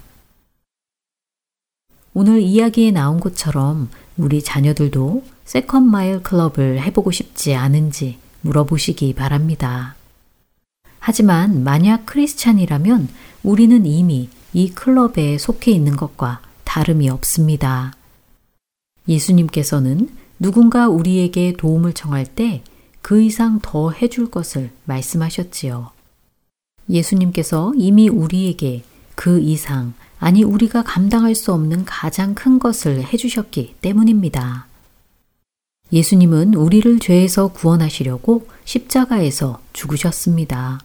오늘 2.15 2.41
이야기에 2.41 2.93
나온 2.93 3.19
것처럼 3.19 3.91
우리 4.17 4.43
자녀들도 4.43 5.25
Second 5.45 5.83
Mile 5.83 6.23
Club을 6.23 6.81
해보고 6.83 7.11
싶지 7.11 7.57
않은지 7.57 8.17
물어보시기 8.43 9.13
바랍니다. 9.15 9.97
하지만 11.01 11.65
만약 11.65 12.07
크리스찬이라면 12.07 13.09
우리는 13.43 13.85
이미 13.87 14.29
이 14.53 14.71
클럽에 14.71 15.37
속해 15.39 15.73
있는 15.73 15.97
것과 15.97 16.43
다름이 16.63 17.11
없습니다. 17.11 17.93
예수님께서는 19.09 20.11
누군가 20.39 20.89
우리에게 20.89 21.55
도움을 21.59 21.93
청할 21.93 22.25
때 22.25 22.63
그 23.07 23.23
이상 23.23 23.61
더 23.63 23.93
해줄 23.93 24.33
것을 24.33 24.73
말씀하셨지요. 24.85 25.93
예수님께서 26.91 27.73
이미 27.77 28.09
우리에게 28.09 28.83
그 29.15 29.39
이상 29.39 29.95
아니 30.19 30.43
우리가 30.43 30.83
감당할 30.83 31.37
수 31.37 31.53
없는 31.53 31.85
가장 31.85 32.35
큰 32.35 32.59
것을 32.59 33.05
해주셨기 33.05 33.77
때문입니다. 33.81 34.67
예수님은 35.93 36.55
우리를 36.55 36.99
죄에서 36.99 37.47
구원하시려고 37.47 38.49
십자가에서 38.65 39.61
죽으셨습니다. 39.73 40.81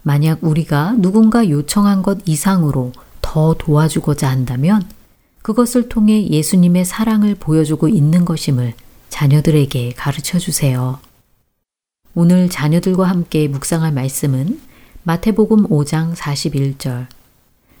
만약 0.00 0.38
우리가 0.40 0.94
누군가 0.96 1.46
요청한 1.46 2.02
것 2.02 2.20
이상으로 2.24 2.92
더 3.20 3.54
도와주고자 3.58 4.30
한다면 4.30 4.88
그것을 5.42 5.90
통해 5.90 6.26
예수님의 6.26 6.86
사랑을 6.86 7.34
보여주고 7.34 7.88
있는 7.88 8.24
것임을 8.24 8.72
자녀들에게 9.22 9.92
가르쳐 9.96 10.40
주세요. 10.40 10.98
오늘 12.12 12.50
자녀들과 12.50 13.04
함께 13.04 13.46
묵상할 13.46 13.92
말씀은 13.92 14.60
마태복음 15.04 15.68
5장 15.68 16.14
41절. 16.16 17.06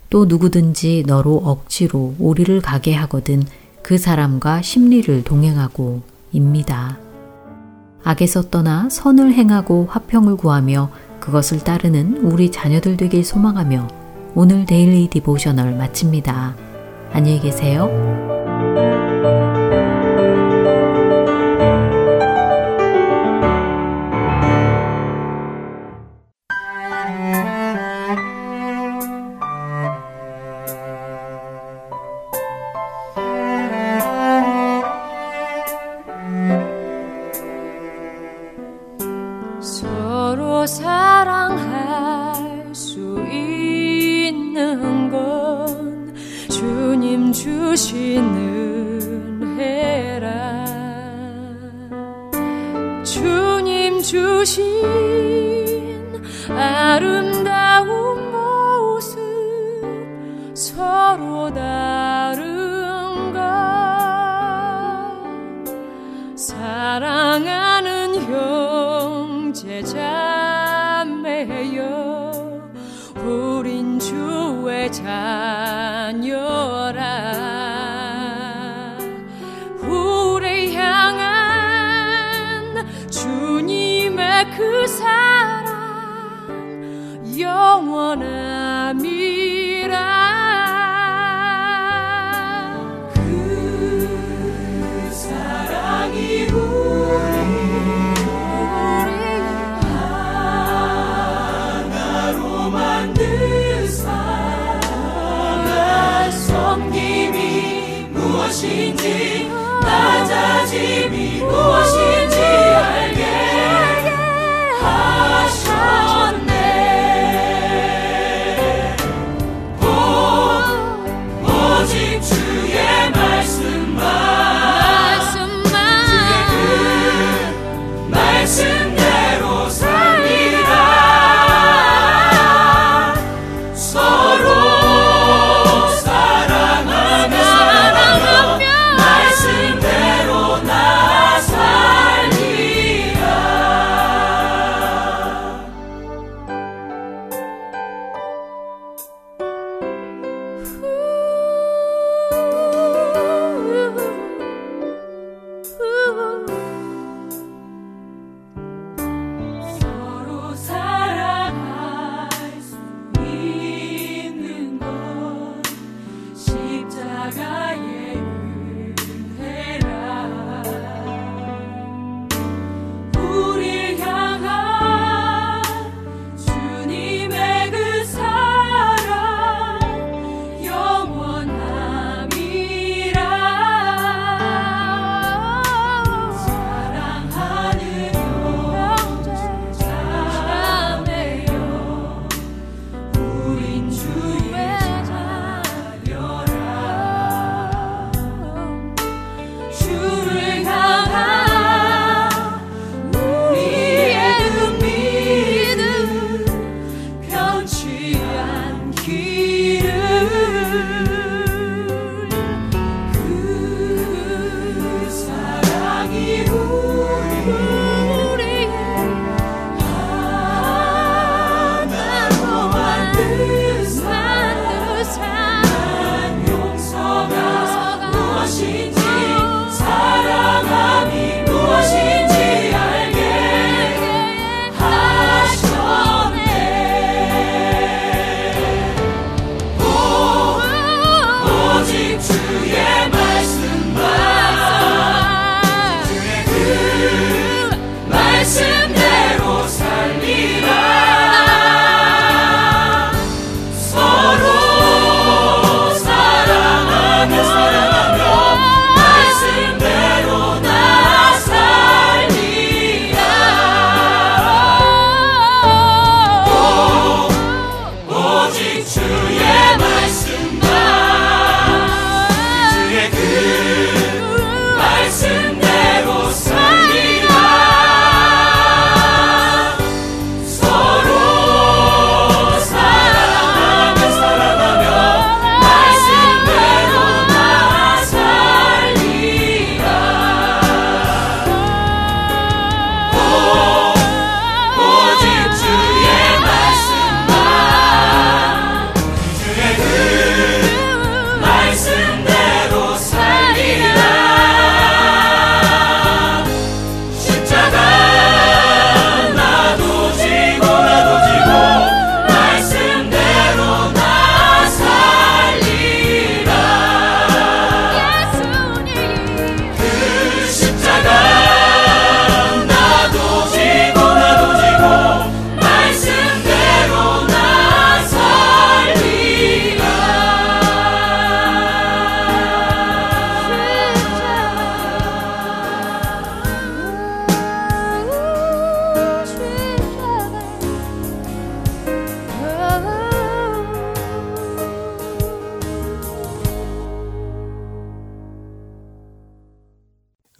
또 0.08 0.26
누구든지 0.26 1.02
너로 1.04 1.42
억지로 1.44 2.14
오리를 2.20 2.60
가게 2.60 2.94
하거든 2.94 3.42
그 3.82 3.98
사람과 3.98 4.62
십리를 4.62 5.24
동행하고 5.24 6.02
입니다. 6.30 6.98
악에서 8.04 8.42
떠나 8.42 8.88
선을 8.88 9.32
행하고 9.32 9.88
화평을 9.90 10.36
구하며 10.36 10.92
그것을 11.18 11.58
따르는 11.58 12.18
우리 12.18 12.52
자녀들 12.52 12.96
되길 12.96 13.24
소망하며 13.24 13.88
오늘 14.36 14.64
Daily 14.64 15.08
Devotional 15.08 15.74
마칩니다. 15.74 16.54
안녕히 17.10 17.40
계세요. 17.40 17.90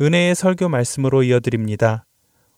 은혜의 0.03 0.35
설교 0.35 0.69
말씀으로 0.69 1.23
이어드립니다. 1.23 2.05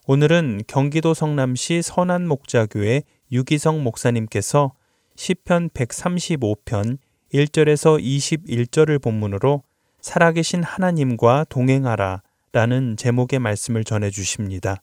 오늘은 0.06 0.62
경기도 0.66 1.12
성남시 1.12 1.82
선안 1.82 2.26
목자교회 2.26 3.02
유기성 3.30 3.82
목사님께서 3.82 4.72
시편 5.16 5.68
135편 5.68 6.96
1절에서 7.34 8.02
21절을 8.02 9.02
본문으로 9.02 9.62
살아계신 10.00 10.62
하나님과 10.62 11.44
동행하라 11.50 12.22
라는 12.52 12.96
제목의 12.96 13.40
말씀을 13.40 13.84
전해 13.84 14.08
주십니다. 14.08 14.82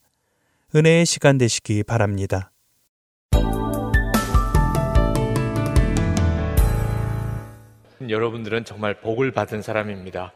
은혜의 0.75 1.07
시간 1.07 1.39
되시기 1.39 1.81
바랍니다. 1.81 2.51
여러분들은 8.07 8.65
정말 8.65 9.01
복을 9.01 9.31
받은 9.31 9.63
사람입니다. 9.63 10.33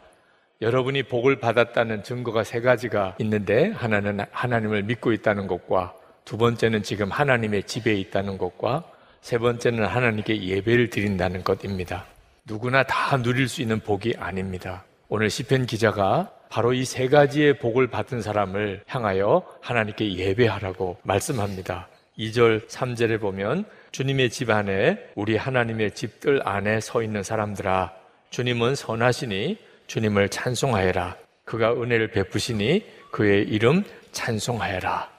여러분이 0.61 1.03
복을 1.03 1.39
받았다는 1.39 2.03
증거가 2.03 2.43
세 2.43 2.61
가지가 2.61 3.15
있는데 3.19 3.71
하나는 3.71 4.21
하나님을 4.31 4.83
믿고 4.83 5.11
있다는 5.11 5.47
것과 5.47 5.93
두 6.23 6.37
번째는 6.37 6.81
지금 6.83 7.11
하나님의 7.11 7.63
집에 7.63 7.93
있다는 7.93 8.37
것과 8.37 8.83
세 9.21 9.37
번째는 9.37 9.85
하나님께 9.85 10.41
예배를 10.41 10.89
드린다는 10.89 11.43
것입니다. 11.43 12.05
누구나 12.47 12.83
다 12.83 13.21
누릴 13.21 13.47
수 13.49 13.61
있는 13.61 13.79
복이 13.79 14.15
아닙니다. 14.17 14.85
오늘 15.09 15.29
시편 15.29 15.65
기자가 15.65 16.31
바로 16.49 16.73
이 16.73 16.85
세 16.85 17.09
가지의 17.09 17.59
복을 17.59 17.87
받은 17.87 18.21
사람을 18.21 18.83
향하여 18.87 19.43
하나님께 19.61 20.15
예배하라고 20.15 20.97
말씀합니다. 21.03 21.89
2절, 22.17 22.67
3절에 22.69 23.19
보면 23.19 23.65
주님의 23.91 24.29
집 24.29 24.49
안에 24.49 25.09
우리 25.15 25.35
하나님의 25.35 25.91
집들 25.91 26.47
안에 26.47 26.79
서 26.79 27.03
있는 27.03 27.23
사람들아 27.23 27.93
주님은 28.29 28.75
선하시니 28.75 29.57
주님을 29.88 30.30
찬송하여라. 30.30 31.17
그가 31.45 31.74
은혜를 31.74 32.10
베푸시니 32.12 32.86
그의 33.12 33.43
이름 33.43 33.84
찬송하여라. 34.12 35.15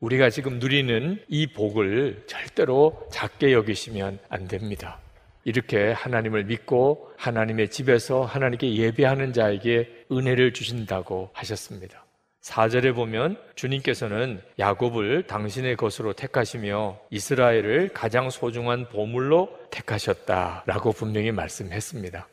우리가 0.00 0.30
지금 0.30 0.58
누리는 0.58 1.22
이 1.28 1.46
복을 1.48 2.24
절대로 2.26 3.08
작게 3.10 3.52
여기시면 3.52 4.20
안 4.28 4.46
됩니다. 4.46 5.00
이렇게 5.44 5.92
하나님을 5.92 6.44
믿고 6.44 7.10
하나님의 7.16 7.70
집에서 7.70 8.24
하나님께 8.24 8.74
예배하는 8.76 9.32
자에게 9.32 10.06
은혜를 10.12 10.52
주신다고 10.52 11.30
하셨습니다. 11.32 12.04
4절에 12.42 12.94
보면 12.94 13.36
주님께서는 13.56 14.40
야곱을 14.58 15.24
당신의 15.26 15.76
것으로 15.76 16.12
택하시며 16.12 16.98
이스라엘을 17.10 17.90
가장 17.92 18.30
소중한 18.30 18.88
보물로 18.88 19.48
택하셨다라고 19.70 20.92
분명히 20.92 21.32
말씀했습니다. 21.32 22.28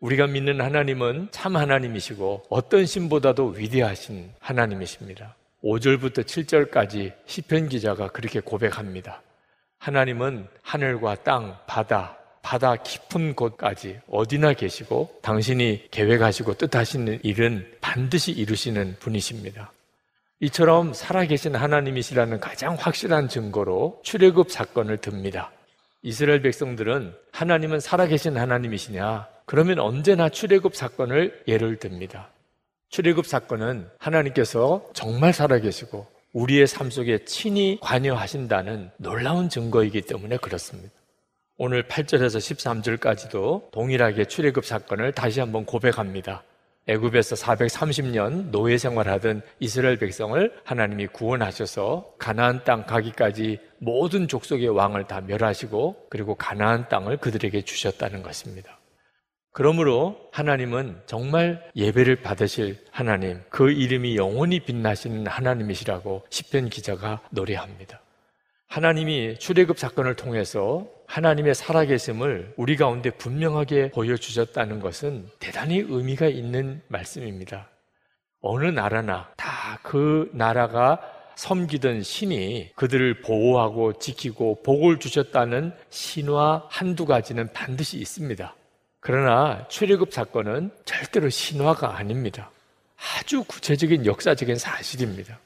우리가 0.00 0.28
믿는 0.28 0.60
하나님은 0.60 1.28
참 1.32 1.56
하나님이시고 1.56 2.44
어떤 2.50 2.86
신보다도 2.86 3.48
위대하신 3.48 4.30
하나님이십니다. 4.38 5.34
5절부터 5.64 6.22
7절까지 6.22 7.14
시편 7.26 7.68
기자가 7.68 8.08
그렇게 8.08 8.40
고백합니다. 8.40 9.22
하나님은 9.78 10.46
하늘과 10.62 11.16
땅, 11.24 11.56
바다, 11.66 12.16
바다 12.42 12.76
깊은 12.76 13.34
곳까지 13.34 13.98
어디나 14.08 14.52
계시고 14.52 15.18
당신이 15.22 15.88
계획하시고 15.90 16.54
뜻하시는 16.54 17.20
일은 17.24 17.68
반드시 17.80 18.30
이루시는 18.32 18.96
분이십니다. 19.00 19.72
이처럼 20.40 20.94
살아계신 20.94 21.56
하나님이시라는 21.56 22.38
가장 22.38 22.76
확실한 22.78 23.28
증거로 23.28 24.00
출애굽 24.04 24.52
사건을 24.52 24.98
듭니다. 24.98 25.50
이스라엘 26.02 26.42
백성들은 26.42 27.14
하나님은 27.32 27.80
살아계신 27.80 28.36
하나님이시냐? 28.36 29.26
그러면 29.46 29.80
언제나 29.80 30.28
출애굽 30.28 30.76
사건을 30.76 31.42
예를 31.48 31.78
듭니다. 31.78 32.30
출애굽 32.90 33.26
사건은 33.26 33.88
하나님께서 33.98 34.88
정말 34.94 35.32
살아계시고 35.32 36.06
우리의 36.32 36.66
삶 36.66 36.90
속에 36.90 37.24
친히 37.24 37.78
관여하신다는 37.80 38.90
놀라운 38.98 39.48
증거이기 39.48 40.02
때문에 40.02 40.36
그렇습니다. 40.36 40.90
오늘 41.56 41.82
8절에서 41.88 42.38
13절까지도 43.00 43.72
동일하게 43.72 44.26
출애굽 44.26 44.64
사건을 44.64 45.12
다시 45.12 45.40
한번 45.40 45.64
고백합니다. 45.64 46.44
애굽에서 46.88 47.36
430년 47.36 48.50
노예 48.50 48.78
생활하던 48.78 49.42
이스라엘 49.60 49.98
백성을 49.98 50.52
하나님이 50.64 51.08
구원하셔서 51.08 52.14
가나안 52.18 52.64
땅 52.64 52.86
가기까지 52.86 53.60
모든 53.78 54.26
족속의 54.26 54.68
왕을 54.68 55.06
다 55.06 55.20
멸하시고 55.20 56.06
그리고 56.08 56.34
가나안 56.34 56.88
땅을 56.88 57.18
그들에게 57.18 57.62
주셨다는 57.62 58.22
것입니다. 58.22 58.78
그러므로 59.52 60.16
하나님은 60.32 61.02
정말 61.06 61.62
예배를 61.76 62.22
받으실 62.22 62.78
하나님, 62.90 63.40
그 63.50 63.70
이름이 63.70 64.16
영원히 64.16 64.60
빛나시는 64.60 65.26
하나님이시라고 65.26 66.24
시편 66.30 66.70
기자가 66.70 67.20
노래합니다. 67.30 68.00
하나님이 68.68 69.38
출애굽 69.38 69.78
사건을 69.78 70.14
통해서 70.14 70.86
하나님의 71.08 71.54
살아계심을 71.54 72.54
우리 72.56 72.76
가운데 72.76 73.10
분명하게 73.10 73.90
보여주셨다는 73.90 74.78
것은 74.80 75.26
대단히 75.40 75.78
의미가 75.78 76.28
있는 76.28 76.80
말씀입니다. 76.88 77.68
어느 78.40 78.66
나라나 78.66 79.28
다 79.36 79.58
그 79.82 80.30
나라가 80.34 81.00
섬기던 81.36 82.02
신이 82.02 82.72
그들을 82.74 83.22
보호하고 83.22 83.94
지키고 83.94 84.62
복을 84.62 84.98
주셨다는 84.98 85.72
신화 85.88 86.66
한두 86.68 87.06
가지는 87.06 87.50
반드시 87.52 87.96
있습니다. 87.98 88.54
그러나 89.00 89.66
출애굽 89.68 90.12
사건은 90.12 90.70
절대로 90.84 91.30
신화가 91.30 91.96
아닙니다. 91.96 92.50
아주 93.16 93.44
구체적인 93.44 94.04
역사적인 94.04 94.56
사실입니다. 94.56 95.38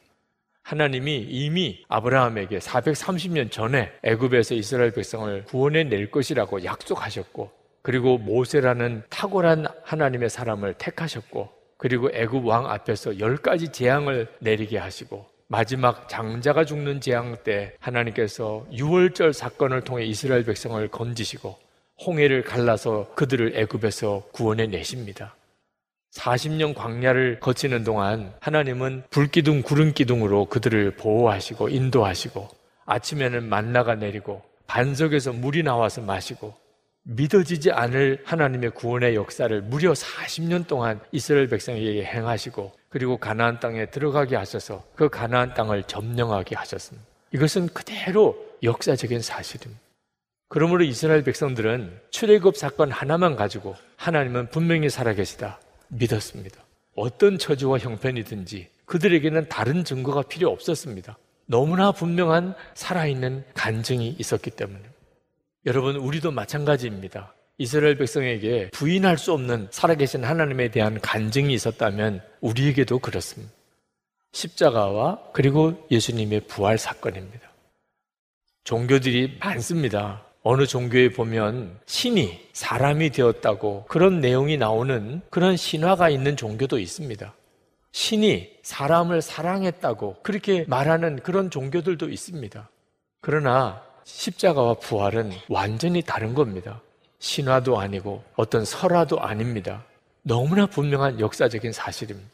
하나님이 0.73 1.27
이미 1.29 1.85
아브라함에게 1.89 2.59
430년 2.59 3.51
전에 3.51 3.93
애굽에서 4.05 4.55
이스라엘 4.55 4.91
백성을 4.91 5.45
구원해 5.45 5.85
낼 5.85 6.11
것이라고 6.11 6.65
약속하셨고 6.65 7.51
그리고 7.83 8.17
모세라는 8.17 9.03
탁월한 9.11 9.67
하나님의 9.83 10.31
사람을 10.31 10.73
택하셨고 10.79 11.51
그리고 11.77 12.09
애굽 12.11 12.47
왕 12.47 12.71
앞에서 12.71 13.21
열 13.21 13.37
가지 13.37 13.69
재앙을 13.69 14.29
내리게 14.39 14.79
하시고 14.79 15.27
마지막 15.47 16.09
장자가 16.09 16.65
죽는 16.65 17.03
재앙 17.03 17.37
때 17.45 17.75
하나님께서 17.79 18.67
유월절 18.73 19.35
사건을 19.35 19.83
통해 19.83 20.07
이스라엘 20.07 20.43
백성을 20.43 20.89
건지시고 20.89 21.55
홍해를 22.07 22.45
갈라서 22.45 23.13
그들을 23.15 23.59
애굽에서 23.59 24.29
구원해 24.33 24.67
내십니다. 24.69 25.35
40년 26.13 26.75
광야를 26.75 27.41
거치는 27.41 27.85
동안 27.85 28.33
하나님은 28.41 29.05
불기둥 29.11 29.63
구름기둥으로 29.63 30.47
그들을 30.47 30.97
보호하시고 30.97 31.69
인도하시고 31.71 32.49
아침에는 32.85 33.49
만나가 33.49 33.95
내리고 33.95 34.43
반석에서 34.67 35.33
물이 35.33 35.63
나와서 35.63 36.01
마시고 36.03 36.55
믿어지지 37.05 37.73
않을 37.73 38.23
하나님의 38.25 38.71
구원의 38.71 39.17
역사를 39.17 39.61
무려 39.63 39.93
40년 39.93 40.67
동안 40.67 41.01
이스라엘 41.11 41.49
백성에게 41.49 42.05
행하시고 42.05 42.73
그리고 42.89 43.17
가나안 43.17 43.59
땅에 43.59 43.87
들어가게 43.87 44.37
하셔서 44.37 44.85
그 44.95 45.09
가나안 45.09 45.55
땅을 45.55 45.85
점령하게 45.85 46.55
하셨습니다. 46.57 47.07
이것은 47.33 47.69
그대로 47.69 48.37
역사적인 48.63 49.21
사실입니다. 49.23 49.83
그러므로 50.49 50.85
이스라엘 50.85 51.25
백성들은 51.25 51.99
출애굽 52.11 52.57
사건 52.57 52.93
하나만 52.93 53.37
가지고 53.37 53.75
하나님은 53.97 54.51
분명히 54.51 54.91
살아계시다. 54.91 55.59
믿었습니다. 55.93 56.61
어떤 56.95 57.39
처지와 57.39 57.79
형편이든지 57.79 58.69
그들에게는 58.85 59.49
다른 59.49 59.85
증거가 59.85 60.23
필요 60.23 60.51
없었습니다. 60.51 61.17
너무나 61.47 61.93
분명한 61.93 62.55
살아있는 62.75 63.45
간증이 63.55 64.17
있었기 64.19 64.51
때문에. 64.51 64.83
여러분, 65.67 65.97
우리도 65.97 66.31
마찬가지입니다. 66.31 67.35
이스라엘 67.59 67.97
백성에게 67.97 68.71
부인할 68.73 69.19
수 69.19 69.33
없는 69.33 69.69
살아계신 69.71 70.25
하나님에 70.25 70.71
대한 70.71 71.01
간증이 71.01 71.53
있었다면 71.55 72.23
우리에게도 72.41 72.99
그렇습니다. 72.99 73.53
십자가와 74.33 75.31
그리고 75.33 75.87
예수님의 75.91 76.43
부활 76.49 76.79
사건입니다. 76.79 77.53
종교들이 78.65 79.37
많습니다. 79.41 80.25
어느 80.43 80.67
종교에 80.67 81.11
보면 81.11 81.79
신이 81.87 82.49
사람이 82.53 83.11
되었다고 83.11 83.85
그런 83.89 84.21
내용이 84.21 84.57
나오는 84.57 85.23
그런 85.31 85.57
신화가 85.57 86.11
있는 86.11 86.37
종교도 86.37 86.79
있습니다. 86.79 87.33
신이 87.93 88.51
사람을 88.63 89.23
사랑했다고 89.23 90.17
그렇게 90.23 90.65
말하는 90.67 91.21
그런 91.23 91.51
종교들도 91.51 92.09
있습니다. 92.09 92.69
그러나 93.21 93.83
십자가와 94.05 94.75
부활은 94.75 95.31
완전히 95.49 96.03
다른 96.03 96.35
겁니다. 96.35 96.81
신화도 97.21 97.79
아니고 97.79 98.25
어떤 98.35 98.65
설화도 98.65 99.21
아닙니다. 99.21 99.85
너무나 100.23 100.67
분명한 100.67 101.21
역사적인 101.21 101.73
사실입니다. 101.73 102.29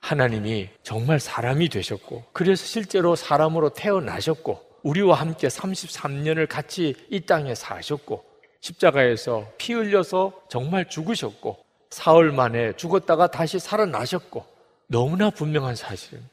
하나님이 0.00 0.68
정말 0.82 1.18
사람이 1.18 1.70
되셨고, 1.70 2.24
그래서 2.32 2.66
실제로 2.66 3.16
사람으로 3.16 3.70
태어나셨고, 3.70 4.62
우리와 4.84 5.16
함께 5.16 5.48
33년을 5.48 6.46
같이 6.46 6.94
이 7.10 7.20
땅에 7.20 7.54
사셨고 7.54 8.24
십자가에서 8.60 9.50
피 9.58 9.72
흘려서 9.72 10.32
정말 10.48 10.88
죽으셨고 10.88 11.58
사흘 11.90 12.32
만에 12.32 12.74
죽었다가 12.76 13.30
다시 13.30 13.58
살아나셨고 13.58 14.44
너무나 14.86 15.30
분명한 15.30 15.74
사실입니다. 15.74 16.32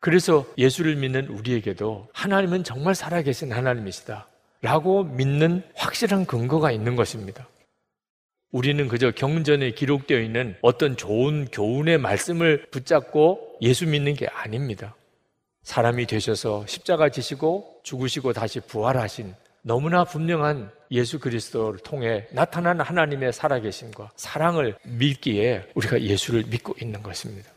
그래서 0.00 0.46
예수를 0.58 0.96
믿는 0.96 1.28
우리에게도 1.28 2.08
하나님은 2.12 2.64
정말 2.64 2.94
살아계신 2.94 3.52
하나님이시다. 3.52 4.26
라고 4.62 5.04
믿는 5.04 5.62
확실한 5.74 6.26
근거가 6.26 6.72
있는 6.72 6.96
것입니다. 6.96 7.48
우리는 8.52 8.86
그저 8.86 9.10
경전에 9.10 9.72
기록되어 9.72 10.20
있는 10.20 10.56
어떤 10.62 10.96
좋은 10.96 11.46
교훈의 11.50 11.98
말씀을 11.98 12.66
붙잡고 12.70 13.56
예수 13.62 13.86
믿는 13.86 14.14
게 14.14 14.26
아닙니다. 14.26 14.94
사람이 15.62 16.06
되셔서 16.06 16.64
십자가 16.66 17.08
지시고 17.08 17.80
죽으시고 17.82 18.32
다시 18.32 18.60
부활하신 18.60 19.34
너무나 19.62 20.04
분명한 20.04 20.70
예수 20.90 21.18
그리스도를 21.20 21.78
통해 21.78 22.26
나타난 22.32 22.80
하나님의 22.80 23.32
살아계심과 23.32 24.10
사랑을 24.16 24.76
믿기에 24.84 25.70
우리가 25.74 26.02
예수를 26.02 26.44
믿고 26.48 26.74
있는 26.80 27.02
것입니다. 27.02 27.50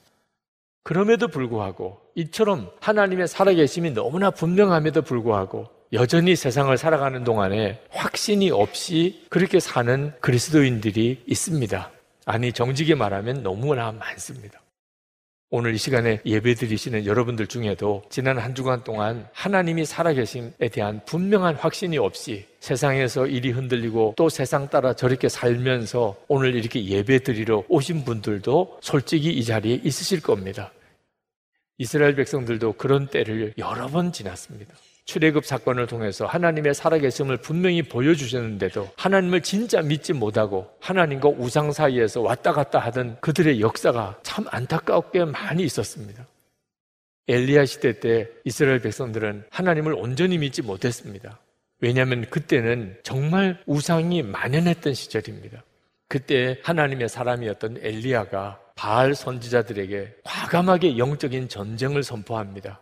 그럼에도 0.84 1.28
불구하고 1.28 2.00
이처럼 2.14 2.70
하나님의 2.80 3.28
살아계심이 3.28 3.92
너무나 3.92 4.30
분명함에도 4.30 5.02
불구하고 5.02 5.68
여전히 5.94 6.36
세상을 6.36 6.78
살아가는 6.78 7.24
동안에 7.24 7.82
확신이 7.90 8.52
없이 8.52 9.26
그렇게 9.30 9.60
사는 9.60 10.14
그리스도인들이 10.20 11.24
있습니다. 11.26 11.92
아니, 12.26 12.52
정직히 12.52 12.96
말하면 12.96 13.44
너무나 13.44 13.92
많습니다. 13.92 14.60
오늘 15.58 15.74
이 15.74 15.78
시간에 15.78 16.20
예배 16.26 16.56
드리시는 16.56 17.06
여러분들 17.06 17.48
중에도 17.48 18.04
지난 18.10 18.38
한 18.38 18.54
주간 18.54 18.84
동안 18.84 19.26
하나님이 19.32 19.86
살아계심에 19.86 20.68
대한 20.70 21.00
분명한 21.06 21.56
확신이 21.56 21.98
없이 21.98 22.46
세상에서 22.60 23.26
일이 23.26 23.52
흔들리고 23.52 24.16
또 24.18 24.28
세상 24.28 24.68
따라 24.68 24.94
저렇게 24.94 25.30
살면서 25.30 26.18
오늘 26.28 26.56
이렇게 26.56 26.84
예배 26.84 27.20
드리러 27.20 27.64
오신 27.70 28.04
분들도 28.04 28.80
솔직히 28.82 29.30
이 29.30 29.46
자리에 29.46 29.80
있으실 29.82 30.20
겁니다. 30.20 30.74
이스라엘 31.78 32.16
백성들도 32.16 32.74
그런 32.74 33.08
때를 33.08 33.54
여러 33.58 33.88
번 33.88 34.12
지났습니다. 34.12 34.74
출애굽 35.06 35.46
사건을 35.46 35.88
통해서 35.88 36.26
하나님의 36.26 36.74
살아계심을 36.74 37.38
분명히 37.38 37.84
보여주셨는데도 37.84 38.90
하나님을 38.98 39.42
진짜 39.42 39.82
믿지 39.82 40.14
못하고 40.14 40.68
하나님과 40.80 41.30
우상 41.30 41.72
사이에서 41.72 42.22
왔다 42.22 42.52
갔다 42.52 42.80
하던 42.80 43.18
그들의 43.22 43.62
역사가 43.62 44.20
참 44.24 44.46
안타깝게 44.50 45.26
많이 45.26 45.64
있었습니다. 45.64 46.28
엘리야 47.28 47.66
시대 47.66 48.00
때 48.00 48.28
이스라엘 48.44 48.80
백성들은 48.80 49.46
하나님을 49.50 49.94
온전히 49.94 50.38
믿지 50.38 50.62
못했습니다. 50.62 51.40
왜냐하면 51.82 52.26
그때는 52.30 52.98
정말 53.04 53.62
우상이 53.66 54.24
만연했던 54.24 54.94
시절입니다. 54.94 55.64
그때 56.08 56.60
하나님의 56.64 57.10
사람이었던 57.10 57.78
엘리야가 57.82 58.60
바알 58.76 59.16
선지자들에게 59.16 60.16
과감하게 60.24 60.98
영적인 60.98 61.50
전쟁을 61.50 62.04
선포합니다. 62.04 62.82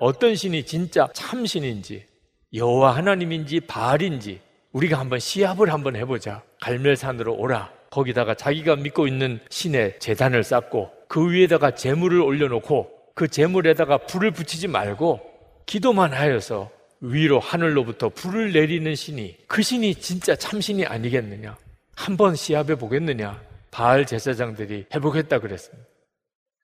어떤 0.00 0.34
신이 0.34 0.64
진짜 0.64 1.08
참 1.12 1.44
신인지 1.44 2.06
여호와 2.54 2.96
하나님인지 2.96 3.60
바알인지 3.60 4.40
우리가 4.72 4.98
한번 4.98 5.18
시합을 5.18 5.72
한번 5.72 5.96
해보자. 5.96 6.42
갈멜산으로 6.60 7.34
오라. 7.34 7.72
거기다가 7.90 8.34
자기가 8.34 8.76
믿고 8.76 9.06
있는 9.06 9.40
신의 9.50 9.98
재단을 9.98 10.44
쌓고 10.44 10.90
그 11.08 11.30
위에다가 11.30 11.74
재물을 11.74 12.20
올려놓고 12.20 12.90
그 13.14 13.28
재물에다가 13.28 13.98
불을 13.98 14.30
붙이지 14.30 14.68
말고 14.68 15.20
기도만 15.66 16.12
하여서 16.12 16.70
위로 17.00 17.40
하늘로부터 17.40 18.08
불을 18.10 18.52
내리는 18.52 18.94
신이 18.94 19.36
그 19.46 19.62
신이 19.62 19.96
진짜 19.96 20.36
참신이 20.36 20.86
아니겠느냐? 20.86 21.56
한번 21.96 22.34
시합해 22.36 22.76
보겠느냐? 22.76 23.40
바알 23.70 24.06
제사장들이 24.06 24.86
해보겠다 24.94 25.38
그랬습니다. 25.40 25.87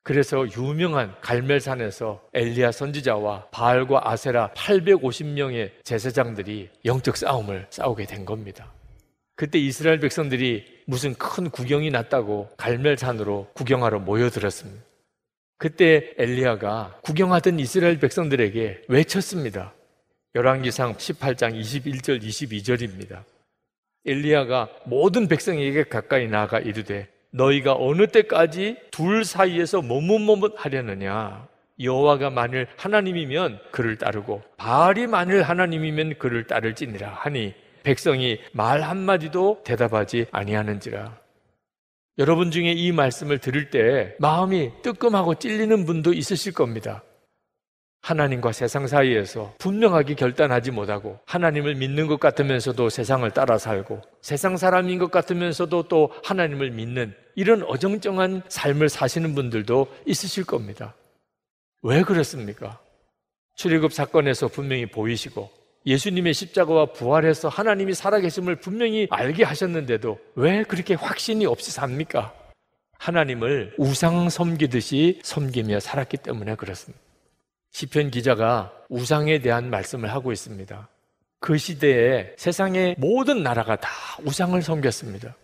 그래서 0.05 0.47
유명한 0.55 1.15
갈멜산에서 1.23 2.29
엘리야 2.35 2.73
선지자와 2.73 3.49
바알과 3.51 4.11
아세라 4.11 4.51
850명의 4.55 5.71
제사장들이 5.83 6.69
영적 6.85 7.17
싸움을 7.17 7.67
싸우게 7.71 8.05
된 8.05 8.27
겁니다. 8.27 8.71
그때 9.35 9.59
이스라엘 9.59 9.99
백성들이 10.01 10.83
무슨 10.87 11.15
큰 11.15 11.49
구경이 11.49 11.91
났다고 11.91 12.51
갈멜산으로 12.59 13.49
구경하러 13.55 14.01
모여들었습니다. 14.01 14.85
그때 15.57 16.13
엘리야가 16.19 17.01
구경하던 17.03 17.59
이스라엘 17.59 17.99
백성들에게 17.99 18.83
외쳤습니다. 18.89 19.73
열왕기상 20.35 20.97
18장 20.97 21.59
21절 21.59 22.23
22절입니다. 22.23 23.25
엘리야가 24.05 24.69
모든 24.85 25.29
백성에게 25.29 25.85
가까이 25.85 26.29
나아가 26.29 26.61
이르되 26.61 27.09
너희가 27.35 27.75
어느 27.77 28.07
때까지 28.07 28.77
둘 28.91 29.25
사이에서 29.25 29.83
머뭇머뭇하려느냐? 29.83 31.49
여호와가 31.81 32.31
만일 32.31 32.69
하나님이면 32.77 33.59
그를 33.73 33.99
따르고 33.99 34.43
바알이 34.57 35.09
만일 35.09 35.43
하나님이면 35.43 36.19
그를 36.19 36.47
따를지니라 36.47 37.09
하니 37.09 37.53
백성이 37.83 38.39
말 38.53 38.81
한마디도 38.83 39.63
대답하지 39.65 40.27
아니하는지라. 40.31 41.19
여러분 42.19 42.53
중에 42.53 42.71
이 42.71 42.93
말씀을 42.93 43.39
들을 43.39 43.71
때 43.71 44.15
마음이 44.21 44.71
뜨끔하고 44.83 45.35
찔리는 45.35 45.85
분도 45.85 46.13
있으실 46.13 46.53
겁니다. 46.53 47.03
하나님과 48.05 48.53
세상 48.53 48.87
사이에서 48.87 49.55
분명하게 49.59 50.15
결단하지 50.15 50.71
못하고 50.73 51.19
하나님을 51.25 51.75
믿는 51.75 52.07
것 52.07 52.21
같으면서도 52.21 52.91
세상을 52.91 53.29
따라 53.31 53.57
살고 53.57 54.03
세상 54.21 54.59
사람인 54.59 54.99
것 54.99 55.11
같으면서도 55.11 55.85
또 55.85 56.13
하나님을 56.23 56.71
믿는 56.71 57.15
이런 57.35 57.63
어정쩡한 57.63 58.43
삶을 58.49 58.91
사시는 58.91 59.35
분들도 59.35 59.89
있으실 60.05 60.45
겁니다. 60.45 60.95
왜 61.83 62.03
그렇습니까? 62.03 62.79
출애굽 63.57 63.93
사건에서 63.93 64.49
분명히 64.49 64.85
보이시고 64.85 65.51
예수님의 65.87 66.35
십자가와 66.35 66.93
부활해서 66.93 67.49
하나님이 67.49 67.95
살아계심을 67.95 68.57
분명히 68.57 69.07
알게 69.11 69.45
하셨는데도 69.45 70.19
왜 70.35 70.63
그렇게 70.63 70.93
확신이 70.93 71.47
없이 71.47 71.71
삽니까? 71.71 72.35
하나님을 72.99 73.75
우상 73.79 74.29
섬기듯이 74.29 75.21
섬기며 75.23 75.81
살았기 75.81 76.19
때문에 76.19 76.57
그렇습니다. 76.57 77.04
시편 77.75 78.13
기자가 78.13 78.73
우상에 78.89 79.41
대한 79.41 79.69
말씀을 79.69 80.13
하고 80.13 80.31
있습니다. 80.31 80.89
그 81.41 81.59
시대에 81.59 82.33
세상의 82.37 82.95
모든 82.99 83.43
나라가 83.43 83.75
다 83.75 83.91
우상을 84.23 84.63
섬겼습니다. 84.63 85.35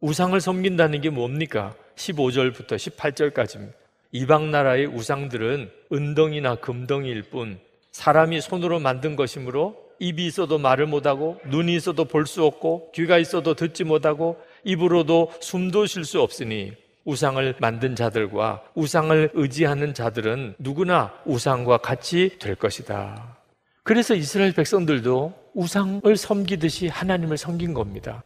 우상을 0.00 0.40
섬긴다는 0.40 1.00
게 1.00 1.10
뭡니까? 1.10 1.74
15절부터 1.96 2.76
18절까지입니다. 2.76 3.72
이방 4.12 4.52
나라의 4.52 4.86
우상들은 4.86 5.68
은덩이나 5.92 6.54
금덩이일 6.54 7.24
뿐 7.24 7.58
사람이 7.90 8.40
손으로 8.40 8.78
만든 8.78 9.16
것이므로 9.16 9.76
입이 9.98 10.24
있어도 10.26 10.58
말을 10.58 10.86
못하고 10.86 11.40
눈이 11.46 11.74
있어도 11.74 12.04
볼 12.04 12.26
수 12.26 12.44
없고 12.44 12.92
귀가 12.94 13.18
있어도 13.18 13.54
듣지 13.54 13.82
못하고 13.82 14.40
입으로도 14.62 15.32
숨도 15.40 15.86
쉴 15.86 16.04
수 16.04 16.20
없으니 16.20 16.72
우상을 17.04 17.54
만든 17.60 17.94
자들과 17.94 18.62
우상을 18.74 19.30
의지하는 19.34 19.94
자들은 19.94 20.54
누구나 20.58 21.12
우상과 21.26 21.78
같이 21.78 22.38
될 22.38 22.54
것이다. 22.54 23.36
그래서 23.82 24.14
이스라엘 24.14 24.52
백성들도 24.52 25.34
우상을 25.54 26.16
섬기듯이 26.16 26.88
하나님을 26.88 27.36
섬긴 27.36 27.74
겁니다. 27.74 28.24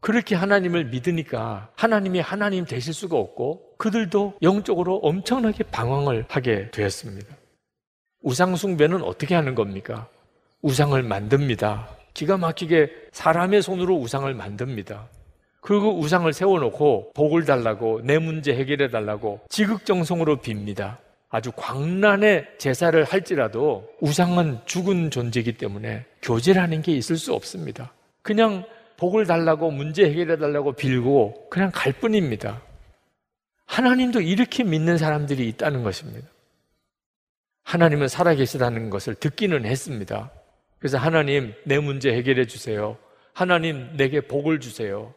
그렇게 0.00 0.34
하나님을 0.34 0.86
믿으니까 0.86 1.70
하나님이 1.76 2.20
하나님 2.20 2.64
되실 2.64 2.92
수가 2.92 3.16
없고 3.16 3.76
그들도 3.78 4.34
영적으로 4.42 4.96
엄청나게 4.96 5.64
방황을 5.64 6.26
하게 6.28 6.70
되었습니다. 6.72 7.36
우상숭배는 8.22 9.02
어떻게 9.02 9.34
하는 9.34 9.54
겁니까? 9.54 10.08
우상을 10.60 11.00
만듭니다. 11.02 11.88
기가 12.14 12.36
막히게 12.36 12.90
사람의 13.12 13.62
손으로 13.62 13.96
우상을 13.96 14.32
만듭니다. 14.34 15.08
그리고 15.62 15.96
우상을 15.96 16.30
세워놓고 16.30 17.12
복을 17.14 17.44
달라고 17.44 18.00
내 18.02 18.18
문제 18.18 18.52
해결해 18.52 18.88
달라고 18.88 19.40
지극정성으로 19.48 20.38
빕니다. 20.38 20.98
아주 21.30 21.52
광란의 21.52 22.46
제사를 22.58 23.02
할지라도 23.04 23.88
우상은 24.00 24.58
죽은 24.66 25.10
존재이기 25.10 25.52
때문에 25.52 26.04
교제라는 26.20 26.82
게 26.82 26.92
있을 26.92 27.16
수 27.16 27.32
없습니다. 27.32 27.92
그냥 28.22 28.64
복을 28.98 29.24
달라고 29.24 29.70
문제 29.70 30.04
해결해 30.04 30.36
달라고 30.36 30.72
빌고 30.72 31.48
그냥 31.48 31.70
갈 31.72 31.92
뿐입니다. 31.92 32.60
하나님도 33.66 34.20
이렇게 34.20 34.64
믿는 34.64 34.98
사람들이 34.98 35.48
있다는 35.48 35.84
것입니다. 35.84 36.28
하나님은 37.62 38.08
살아계시다는 38.08 38.90
것을 38.90 39.14
듣기는 39.14 39.64
했습니다. 39.64 40.32
그래서 40.80 40.98
하나님 40.98 41.54
내 41.64 41.78
문제 41.78 42.12
해결해 42.12 42.46
주세요. 42.46 42.98
하나님 43.32 43.96
내게 43.96 44.20
복을 44.20 44.58
주세요. 44.58 45.14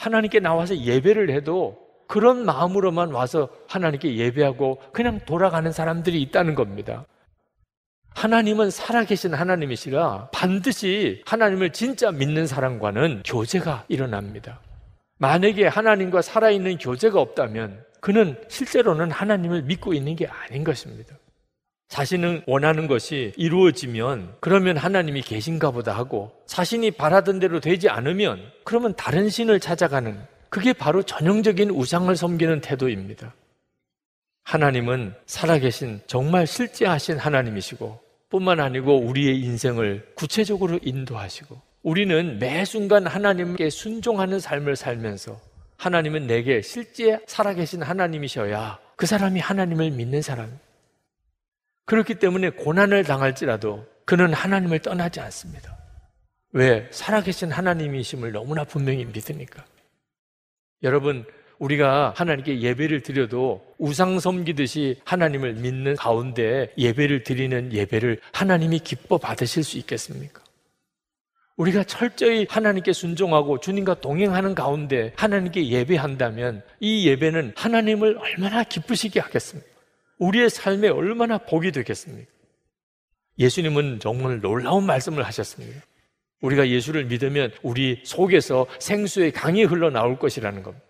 하나님께 0.00 0.40
나와서 0.40 0.76
예배를 0.78 1.30
해도 1.30 1.78
그런 2.06 2.46
마음으로만 2.46 3.12
와서 3.12 3.50
하나님께 3.68 4.16
예배하고 4.16 4.80
그냥 4.92 5.20
돌아가는 5.26 5.70
사람들이 5.70 6.22
있다는 6.22 6.54
겁니다. 6.54 7.04
하나님은 8.14 8.70
살아계신 8.70 9.34
하나님이시라 9.34 10.30
반드시 10.32 11.22
하나님을 11.26 11.70
진짜 11.72 12.10
믿는 12.10 12.46
사람과는 12.46 13.22
교제가 13.26 13.84
일어납니다. 13.88 14.60
만약에 15.18 15.66
하나님과 15.66 16.22
살아있는 16.22 16.78
교제가 16.78 17.20
없다면 17.20 17.84
그는 18.00 18.42
실제로는 18.48 19.10
하나님을 19.10 19.62
믿고 19.64 19.92
있는 19.92 20.16
게 20.16 20.26
아닌 20.26 20.64
것입니다. 20.64 21.14
자신은 21.90 22.44
원하는 22.46 22.86
것이 22.86 23.32
이루어지면 23.36 24.36
그러면 24.38 24.76
하나님이 24.76 25.22
계신가 25.22 25.72
보다 25.72 25.94
하고 25.94 26.30
자신이 26.46 26.92
바라던 26.92 27.40
대로 27.40 27.58
되지 27.58 27.88
않으면 27.88 28.40
그러면 28.64 28.94
다른 28.96 29.28
신을 29.28 29.58
찾아가는 29.58 30.16
그게 30.48 30.72
바로 30.72 31.02
전형적인 31.02 31.70
우상을 31.70 32.14
섬기는 32.14 32.60
태도입니다. 32.60 33.34
하나님은 34.44 35.14
살아계신 35.26 36.00
정말 36.06 36.46
실제하신 36.46 37.18
하나님이시고 37.18 37.98
뿐만 38.30 38.60
아니고 38.60 39.00
우리의 39.00 39.40
인생을 39.40 40.12
구체적으로 40.14 40.78
인도하시고 40.82 41.60
우리는 41.82 42.38
매 42.38 42.64
순간 42.64 43.08
하나님께 43.08 43.68
순종하는 43.68 44.38
삶을 44.38 44.76
살면서 44.76 45.40
하나님은 45.76 46.28
내게 46.28 46.62
실제 46.62 47.18
살아계신 47.26 47.82
하나님이셔야 47.82 48.78
그 48.94 49.06
사람이 49.06 49.40
하나님을 49.40 49.90
믿는 49.90 50.22
사람. 50.22 50.56
그렇기 51.90 52.14
때문에 52.14 52.50
고난을 52.50 53.02
당할지라도 53.02 53.84
그는 54.04 54.32
하나님을 54.32 54.78
떠나지 54.78 55.18
않습니다. 55.18 55.76
왜? 56.52 56.86
살아계신 56.92 57.50
하나님이심을 57.50 58.30
너무나 58.30 58.62
분명히 58.62 59.04
믿으니까. 59.06 59.64
여러분, 60.84 61.24
우리가 61.58 62.14
하나님께 62.14 62.60
예배를 62.60 63.02
드려도 63.02 63.74
우상 63.76 64.20
섬기듯이 64.20 65.00
하나님을 65.04 65.54
믿는 65.54 65.96
가운데 65.96 66.72
예배를 66.78 67.24
드리는 67.24 67.72
예배를 67.72 68.20
하나님이 68.30 68.78
기뻐 68.78 69.18
받으실 69.18 69.64
수 69.64 69.76
있겠습니까? 69.78 70.44
우리가 71.56 71.82
철저히 71.82 72.46
하나님께 72.48 72.92
순종하고 72.92 73.58
주님과 73.58 73.94
동행하는 73.94 74.54
가운데 74.54 75.12
하나님께 75.16 75.68
예배한다면 75.68 76.62
이 76.78 77.08
예배는 77.08 77.54
하나님을 77.56 78.16
얼마나 78.16 78.62
기쁘시게 78.62 79.18
하겠습니까? 79.18 79.69
우리의 80.20 80.50
삶에 80.50 80.88
얼마나 80.88 81.38
복이 81.38 81.72
되겠습니까? 81.72 82.30
예수님은 83.38 83.98
정말 84.00 84.40
놀라운 84.40 84.84
말씀을 84.84 85.24
하셨습니다. 85.24 85.80
우리가 86.42 86.68
예수를 86.68 87.06
믿으면 87.06 87.50
우리 87.62 88.00
속에서 88.04 88.66
생수의 88.78 89.32
강이 89.32 89.64
흘러나올 89.64 90.18
것이라는 90.18 90.62
겁니다. 90.62 90.86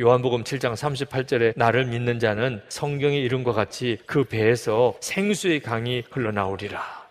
요한복음 0.00 0.44
7장 0.44 0.74
38절에 0.74 1.52
나를 1.56 1.86
믿는 1.86 2.18
자는 2.18 2.62
성경의 2.68 3.22
이름과 3.24 3.52
같이 3.52 3.98
그 4.06 4.24
배에서 4.24 4.96
생수의 5.00 5.60
강이 5.60 6.04
흘러나오리라. 6.10 7.02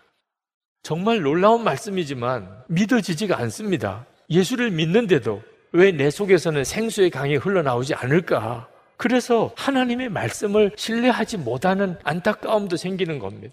정말 0.82 1.22
놀라운 1.22 1.62
말씀이지만 1.62 2.64
믿어지지가 2.68 3.38
않습니다. 3.38 4.06
예수를 4.30 4.70
믿는데도 4.70 5.42
왜 5.72 5.92
내 5.92 6.10
속에서는 6.10 6.64
생수의 6.64 7.10
강이 7.10 7.36
흘러나오지 7.36 7.94
않을까? 7.94 8.68
그래서 9.02 9.50
하나님의 9.56 10.10
말씀을 10.10 10.70
신뢰하지 10.76 11.38
못하는 11.38 11.96
안타까움도 12.04 12.76
생기는 12.76 13.18
겁니다. 13.18 13.52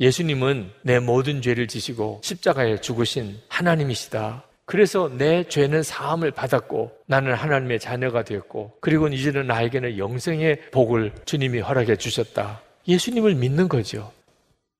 예수님은 0.00 0.72
내 0.82 0.98
모든 0.98 1.40
죄를 1.40 1.68
지시고 1.68 2.20
십자가에 2.24 2.80
죽으신 2.80 3.38
하나님이시다. 3.46 4.42
그래서 4.64 5.08
내 5.16 5.44
죄는 5.44 5.84
사함을 5.84 6.32
받았고 6.32 6.90
나는 7.06 7.34
하나님의 7.34 7.78
자녀가 7.78 8.24
되었고 8.24 8.78
그리고 8.80 9.06
이제는 9.06 9.46
나에게는 9.46 9.96
영생의 9.96 10.70
복을 10.72 11.12
주님이 11.24 11.60
허락해 11.60 11.94
주셨다. 11.94 12.62
예수님을 12.88 13.36
믿는 13.36 13.68
거죠. 13.68 14.10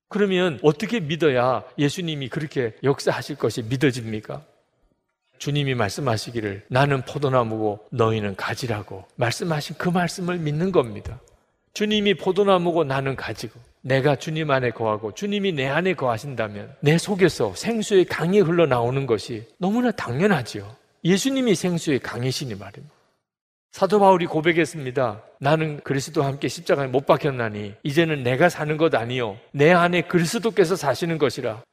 그러면 0.09 0.59
어떻게 0.61 0.99
믿어야 0.99 1.63
예수님이 1.77 2.27
그렇게 2.27 2.73
역사하실 2.83 3.37
것이 3.37 3.63
믿어집니까? 3.63 4.43
주님이 5.41 5.73
말씀하시기를 5.73 6.65
나는 6.67 7.01
포도나무고 7.01 7.79
너희는 7.89 8.35
가지라고 8.35 9.05
말씀하신 9.15 9.75
그 9.79 9.89
말씀을 9.89 10.37
믿는 10.37 10.71
겁니다. 10.71 11.19
주님이 11.73 12.13
포도나무고 12.13 12.83
나는 12.83 13.15
가지고 13.15 13.59
내가 13.81 14.15
주님 14.15 14.51
안에 14.51 14.69
거하고 14.69 15.15
주님이 15.15 15.53
내 15.53 15.67
안에 15.67 15.95
거하신다면 15.95 16.75
내 16.81 16.99
속에서 16.99 17.55
생수의 17.55 18.05
강이 18.05 18.39
흘러나오는 18.39 19.07
것이 19.07 19.47
너무나 19.57 19.89
당연하지요. 19.89 20.75
예수님이 21.03 21.55
생수의 21.55 22.01
강이시니 22.01 22.53
말입니다. 22.53 22.93
사도 23.71 23.99
바울이 23.99 24.27
고백했습니다. 24.27 25.23
나는 25.39 25.79
그리스도와 25.79 26.27
함께 26.27 26.49
십자가에 26.49 26.85
못 26.85 27.07
박혔나니 27.07 27.73
이제는 27.81 28.21
내가 28.21 28.47
사는 28.49 28.77
것 28.77 28.93
아니요 28.93 29.39
내 29.53 29.71
안에 29.71 30.01
그리스도께서 30.01 30.75
사시는 30.75 31.17
것이라. 31.17 31.63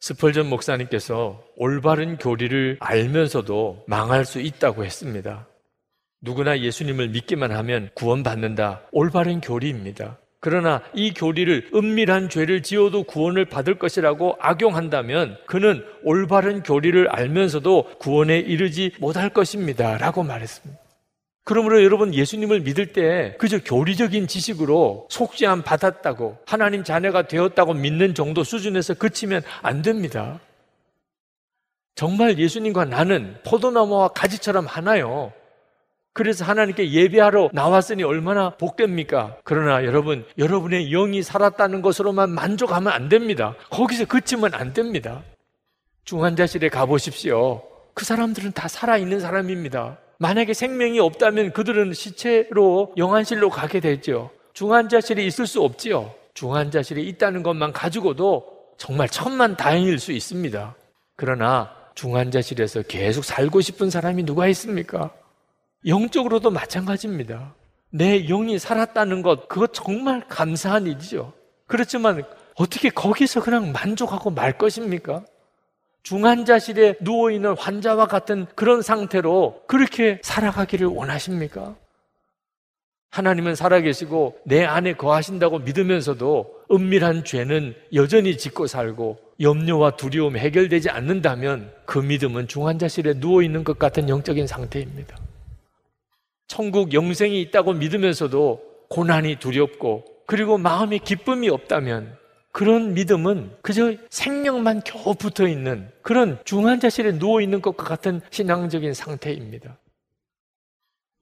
스펄전 0.00 0.48
목사님께서 0.48 1.44
올바른 1.56 2.16
교리를 2.16 2.78
알면서도 2.80 3.84
망할 3.86 4.24
수 4.24 4.40
있다고 4.40 4.84
했습니다. 4.84 5.46
누구나 6.22 6.58
예수님을 6.58 7.08
믿기만 7.10 7.52
하면 7.52 7.90
구원받는다. 7.94 8.88
올바른 8.92 9.40
교리입니다. 9.42 10.18
그러나 10.40 10.82
이 10.94 11.12
교리를 11.12 11.70
은밀한 11.74 12.30
죄를 12.30 12.62
지어도 12.62 13.02
구원을 13.02 13.44
받을 13.44 13.78
것이라고 13.78 14.36
악용한다면 14.40 15.36
그는 15.46 15.84
올바른 16.02 16.62
교리를 16.62 17.06
알면서도 17.10 17.98
구원에 17.98 18.38
이르지 18.38 18.92
못할 19.00 19.28
것입니다. 19.28 19.98
라고 19.98 20.22
말했습니다. 20.22 20.80
그러므로 21.44 21.82
여러분 21.82 22.14
예수님을 22.14 22.60
믿을 22.60 22.92
때 22.92 23.34
그저 23.38 23.58
교리적인 23.58 24.26
지식으로 24.26 25.08
속죄함 25.10 25.62
받았다고 25.62 26.38
하나님 26.46 26.84
자녀가 26.84 27.26
되었다고 27.26 27.74
믿는 27.74 28.14
정도 28.14 28.44
수준에서 28.44 28.94
그치면 28.94 29.42
안 29.62 29.82
됩니다. 29.82 30.40
정말 31.94 32.38
예수님과 32.38 32.84
나는 32.84 33.36
포도나무와 33.44 34.08
가지처럼 34.08 34.66
하나요. 34.66 35.32
그래서 36.12 36.44
하나님께 36.44 36.90
예배하러 36.90 37.50
나왔으니 37.52 38.02
얼마나 38.02 38.50
복됩니까? 38.50 39.36
그러나 39.44 39.84
여러분, 39.84 40.24
여러분의 40.38 40.90
영이 40.90 41.22
살았다는 41.22 41.82
것으로만 41.82 42.30
만족하면 42.30 42.92
안 42.92 43.08
됩니다. 43.08 43.54
거기서 43.70 44.06
그치면 44.06 44.54
안 44.54 44.72
됩니다. 44.72 45.22
중환자실에 46.04 46.68
가보십시오. 46.68 47.62
그 47.94 48.04
사람들은 48.04 48.52
다 48.52 48.66
살아있는 48.66 49.20
사람입니다. 49.20 49.98
만약에 50.20 50.52
생명이 50.52 51.00
없다면 51.00 51.52
그들은 51.52 51.94
시체로 51.94 52.92
영안실로 52.98 53.48
가게 53.48 53.80
되죠. 53.80 54.30
중환자실에 54.52 55.24
있을 55.24 55.46
수 55.46 55.62
없지요. 55.62 56.14
중환자실에 56.34 57.00
있다는 57.00 57.42
것만 57.42 57.72
가지고도 57.72 58.44
정말 58.76 59.08
천만 59.08 59.56
다행일 59.56 59.98
수 59.98 60.12
있습니다. 60.12 60.76
그러나 61.16 61.74
중환자실에서 61.94 62.82
계속 62.82 63.24
살고 63.24 63.62
싶은 63.62 63.88
사람이 63.88 64.24
누가 64.24 64.46
있습니까? 64.48 65.10
영적으로도 65.86 66.50
마찬가지입니다. 66.50 67.54
내 67.90 68.26
영이 68.26 68.58
살았다는 68.58 69.22
것, 69.22 69.48
그거 69.48 69.68
정말 69.68 70.28
감사한 70.28 70.86
일이죠. 70.86 71.32
그렇지만 71.66 72.24
어떻게 72.56 72.90
거기서 72.90 73.40
그냥 73.40 73.72
만족하고 73.72 74.28
말 74.28 74.58
것입니까? 74.58 75.24
중환자실에 76.02 76.96
누워있는 77.00 77.56
환자와 77.56 78.06
같은 78.06 78.46
그런 78.54 78.82
상태로 78.82 79.62
그렇게 79.66 80.18
살아가기를 80.22 80.86
원하십니까? 80.86 81.76
하나님은 83.10 83.56
살아계시고 83.56 84.38
내 84.44 84.64
안에 84.64 84.94
거하신다고 84.94 85.60
믿으면서도 85.60 86.60
은밀한 86.70 87.24
죄는 87.24 87.74
여전히 87.92 88.38
짓고 88.38 88.66
살고 88.66 89.18
염려와 89.40 89.96
두려움 89.96 90.36
해결되지 90.36 90.90
않는다면 90.90 91.72
그 91.86 91.98
믿음은 91.98 92.46
중환자실에 92.46 93.14
누워있는 93.16 93.64
것 93.64 93.78
같은 93.78 94.08
영적인 94.08 94.46
상태입니다. 94.46 95.16
천국 96.46 96.92
영생이 96.92 97.40
있다고 97.42 97.72
믿으면서도 97.72 98.62
고난이 98.88 99.36
두렵고 99.36 100.04
그리고 100.26 100.58
마음에 100.58 100.98
기쁨이 100.98 101.48
없다면 101.48 102.16
그런 102.52 102.94
믿음은 102.94 103.52
그저 103.62 103.94
생명만 104.10 104.82
겨우 104.84 105.14
붙어 105.14 105.46
있는 105.46 105.90
그런 106.02 106.38
중환자실에 106.44 107.18
누워 107.18 107.40
있는 107.40 107.62
것과 107.62 107.84
같은 107.84 108.20
신앙적인 108.30 108.92
상태입니다. 108.94 109.78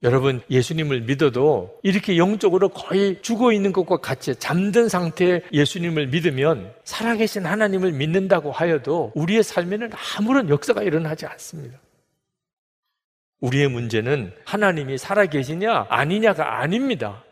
여러분, 0.01 0.41
예수님을 0.49 1.01
믿어도 1.01 1.77
이렇게 1.83 2.17
영적으로 2.17 2.69
거의 2.69 3.21
죽어 3.21 3.51
있는 3.51 3.73
것과 3.73 3.97
같이 3.97 4.33
잠든 4.33 4.87
상태의 4.87 5.41
예수님을 5.51 6.07
믿으면 6.07 6.73
살아계신 6.85 7.45
하나님을 7.45 7.91
믿는다고 7.91 8.51
하여도 8.51 9.11
우리의 9.13 9.43
삶에는 9.43 9.91
아무런 10.17 10.47
역사가 10.47 10.83
일어나지 10.83 11.25
않습니다. 11.25 11.79
우리의 13.41 13.67
문제는 13.67 14.33
하나님이 14.45 14.97
살아계시냐 14.97 15.87
아니냐가 15.89 16.59
아닙니다. 16.61 17.23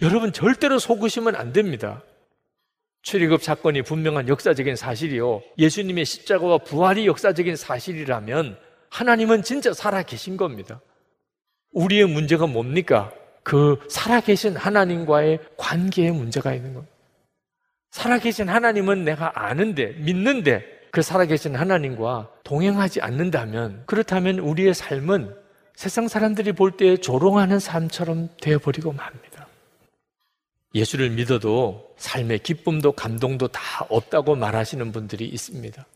여러분 0.00 0.32
절대로 0.32 0.78
속으시면 0.78 1.36
안 1.36 1.52
됩니다. 1.52 2.02
출애굽 3.02 3.42
사건이 3.42 3.82
분명한 3.82 4.28
역사적인 4.28 4.76
사실이요. 4.76 5.42
예수님의 5.58 6.04
십자가와 6.04 6.58
부활이 6.58 7.06
역사적인 7.06 7.56
사실이라면 7.56 8.56
하나님은 8.90 9.42
진짜 9.42 9.72
살아 9.72 10.02
계신 10.02 10.36
겁니다. 10.36 10.80
우리의 11.72 12.06
문제가 12.06 12.46
뭡니까? 12.46 13.12
그 13.42 13.78
살아계신 13.88 14.56
하나님과의 14.56 15.40
관계에 15.56 16.12
문제가 16.12 16.54
있는 16.54 16.74
겁니다. 16.74 16.94
살아계신 17.90 18.48
하나님은 18.48 19.04
내가 19.04 19.32
아는데, 19.34 19.94
믿는데, 19.98 20.64
그 20.92 21.02
살아계신 21.02 21.56
하나님과 21.56 22.30
동행하지 22.44 23.00
않는다면 23.00 23.82
그렇다면 23.86 24.38
우리의 24.38 24.74
삶은 24.74 25.34
세상 25.74 26.06
사람들이 26.06 26.52
볼 26.52 26.76
때 26.76 26.98
조롱하는 26.98 27.58
삶처럼 27.58 28.28
되어버리고 28.40 28.92
맙니다. 28.92 29.31
예수를 30.74 31.10
믿어도 31.10 31.94
삶의 31.98 32.40
기쁨도 32.40 32.92
감동도 32.92 33.48
다 33.48 33.86
없다고 33.88 34.36
말하시는 34.36 34.92
분들이 34.92 35.26
있습니다. 35.26 35.86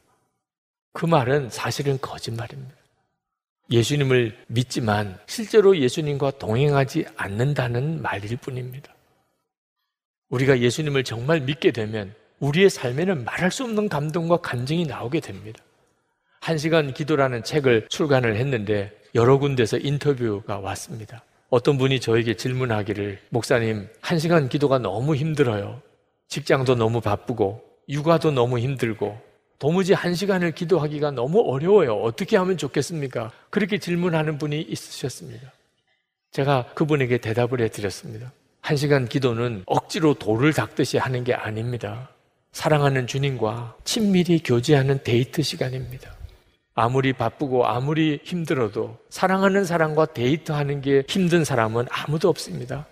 그 0.93 1.07
말은 1.07 1.51
사실은 1.51 1.99
거짓말입니다. 2.01 2.75
예수님을 3.71 4.37
믿지만 4.47 5.19
실제로 5.27 5.77
예수님과 5.77 6.33
동행하지 6.39 7.07
않는다는 7.17 8.01
말일 8.01 8.37
뿐입니다. 8.37 8.95
우리가 10.29 10.61
예수님을 10.61 11.05
정말 11.05 11.41
믿게 11.41 11.73
되면 11.73 12.15
우리의 12.39 12.71
삶에는 12.71 13.25
말할 13.25 13.51
수 13.51 13.65
없는 13.65 13.89
감동과 13.89 14.39
간증이 14.39 14.87
나오게 14.87 15.21
됩니다. 15.21 15.63
한 16.41 16.59
시간 16.59 16.93
기도라는 16.93 17.43
책을 17.43 17.89
출간을 17.89 18.37
했는데 18.37 18.93
여러 19.15 19.39
군데서 19.39 19.79
인터뷰가 19.79 20.59
왔습니다. 20.59 21.23
어떤 21.57 21.79
분이 21.79 22.01
저에게 22.01 22.35
질문하기를 22.35 23.19
목사님 23.31 23.89
한 24.03 24.19
시간 24.19 24.51
기도가 24.51 24.79
너무 24.79 25.17
힘들어요. 25.17 25.81
직장도 26.29 26.75
너무 26.75 27.01
바쁘고 27.01 27.63
육아도 27.89 28.31
너무 28.31 28.59
힘들고 28.59 29.19
도무지 29.59 29.95
한 29.95 30.15
시간을 30.15 30.53
기도하기가 30.53 31.13
너무 31.13 31.41
어려워요. 31.41 31.95
어떻게 31.95 32.37
하면 32.37 32.59
좋겠습니까? 32.59 33.33
그렇게 33.49 33.79
질문하는 33.79 34.37
분이 34.37 34.61
있으셨습니다. 34.61 35.51
제가 36.31 36.67
그분에게 36.75 37.17
대답을 37.17 37.63
해드렸습니다. 37.63 38.33
한 38.61 38.77
시간 38.77 39.09
기도는 39.09 39.63
억지로 39.65 40.13
돌을 40.13 40.53
닦듯이 40.53 40.99
하는 40.99 41.25
게 41.25 41.33
아닙니다. 41.33 42.11
사랑하는 42.53 43.07
주님과 43.07 43.77
친밀히 43.83 44.43
교제하는 44.45 45.03
데이트 45.03 45.41
시간입니다. 45.41 46.16
아무리 46.77 47.15
바쁘고 47.15 47.67
아무리 47.67 48.21
힘들어도 48.23 48.99
사랑하는 49.09 49.65
사람과 49.65 50.05
데이트하는 50.05 50.83
게 50.83 51.03
힘든 51.09 51.43
사람은 51.43 51.87
아무도 51.91 52.29
없습니다. 52.29 52.87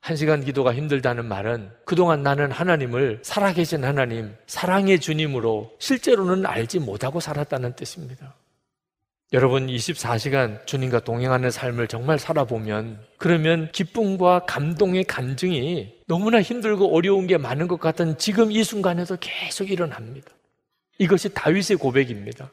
한 0.00 0.16
시간 0.16 0.44
기도가 0.44 0.74
힘들다는 0.74 1.26
말은 1.26 1.70
그동안 1.84 2.24
나는 2.24 2.50
하나님을 2.50 3.20
살아계신 3.22 3.84
하나님, 3.84 4.34
사랑의 4.48 4.98
주님으로 4.98 5.70
실제로는 5.78 6.44
알지 6.44 6.80
못하고 6.80 7.20
살았다는 7.20 7.76
뜻입니다. 7.76 8.34
여러분 9.32 9.68
24시간 9.68 10.66
주님과 10.66 11.00
동행하는 11.00 11.52
삶을 11.52 11.86
정말 11.86 12.18
살아보면 12.18 12.98
그러면 13.16 13.70
기쁨과 13.70 14.46
감동의 14.46 15.04
간증이 15.04 16.00
너무나 16.08 16.42
힘들고 16.42 16.92
어려운 16.96 17.28
게 17.28 17.38
많은 17.38 17.68
것 17.68 17.78
같은 17.78 18.18
지금 18.18 18.50
이 18.50 18.64
순간에도 18.64 19.16
계속 19.20 19.70
일어납니다. 19.70 20.32
이것이 20.98 21.32
다윗의 21.32 21.76
고백입니다. 21.76 22.50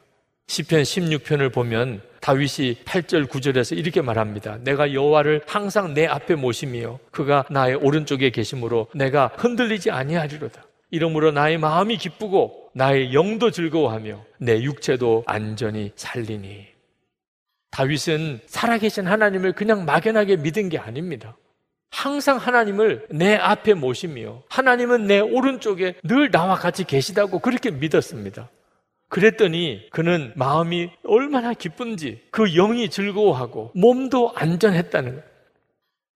시편 0.48 0.82
16편을 0.82 1.52
보면 1.52 2.00
다윗이 2.20 2.82
8절 2.84 3.28
9절에서 3.28 3.76
이렇게 3.76 4.00
말합니다. 4.00 4.58
내가 4.64 4.92
여호와를 4.92 5.42
항상 5.46 5.94
내 5.94 6.06
앞에 6.06 6.34
모심이요 6.34 6.98
그가 7.10 7.44
나의 7.50 7.76
오른쪽에 7.76 8.30
계심으로 8.30 8.88
내가 8.94 9.30
흔들리지 9.36 9.90
아니하리로다. 9.90 10.64
이러므로 10.90 11.30
나의 11.32 11.58
마음이 11.58 11.98
기쁘고 11.98 12.70
나의 12.74 13.12
영도 13.12 13.50
즐거워하며 13.50 14.24
내 14.38 14.62
육체도 14.62 15.24
안전히 15.26 15.92
살리니. 15.96 16.66
다윗은 17.70 18.40
살아계신 18.46 19.06
하나님을 19.06 19.52
그냥 19.52 19.84
막연하게 19.84 20.36
믿은 20.36 20.70
게 20.70 20.78
아닙니다. 20.78 21.36
항상 21.90 22.38
하나님을 22.38 23.06
내 23.10 23.36
앞에 23.36 23.74
모시며 23.74 24.42
하나님은 24.48 25.06
내 25.06 25.20
오른쪽에 25.20 25.96
늘 26.02 26.30
나와 26.30 26.54
같이 26.54 26.84
계시다고 26.84 27.38
그렇게 27.38 27.70
믿었습니다. 27.70 28.50
그랬더니 29.08 29.88
그는 29.90 30.32
마음이 30.36 30.90
얼마나 31.04 31.54
기쁜지 31.54 32.22
그 32.30 32.52
영이 32.52 32.90
즐거워하고 32.90 33.72
몸도 33.74 34.32
안전했다는. 34.34 35.22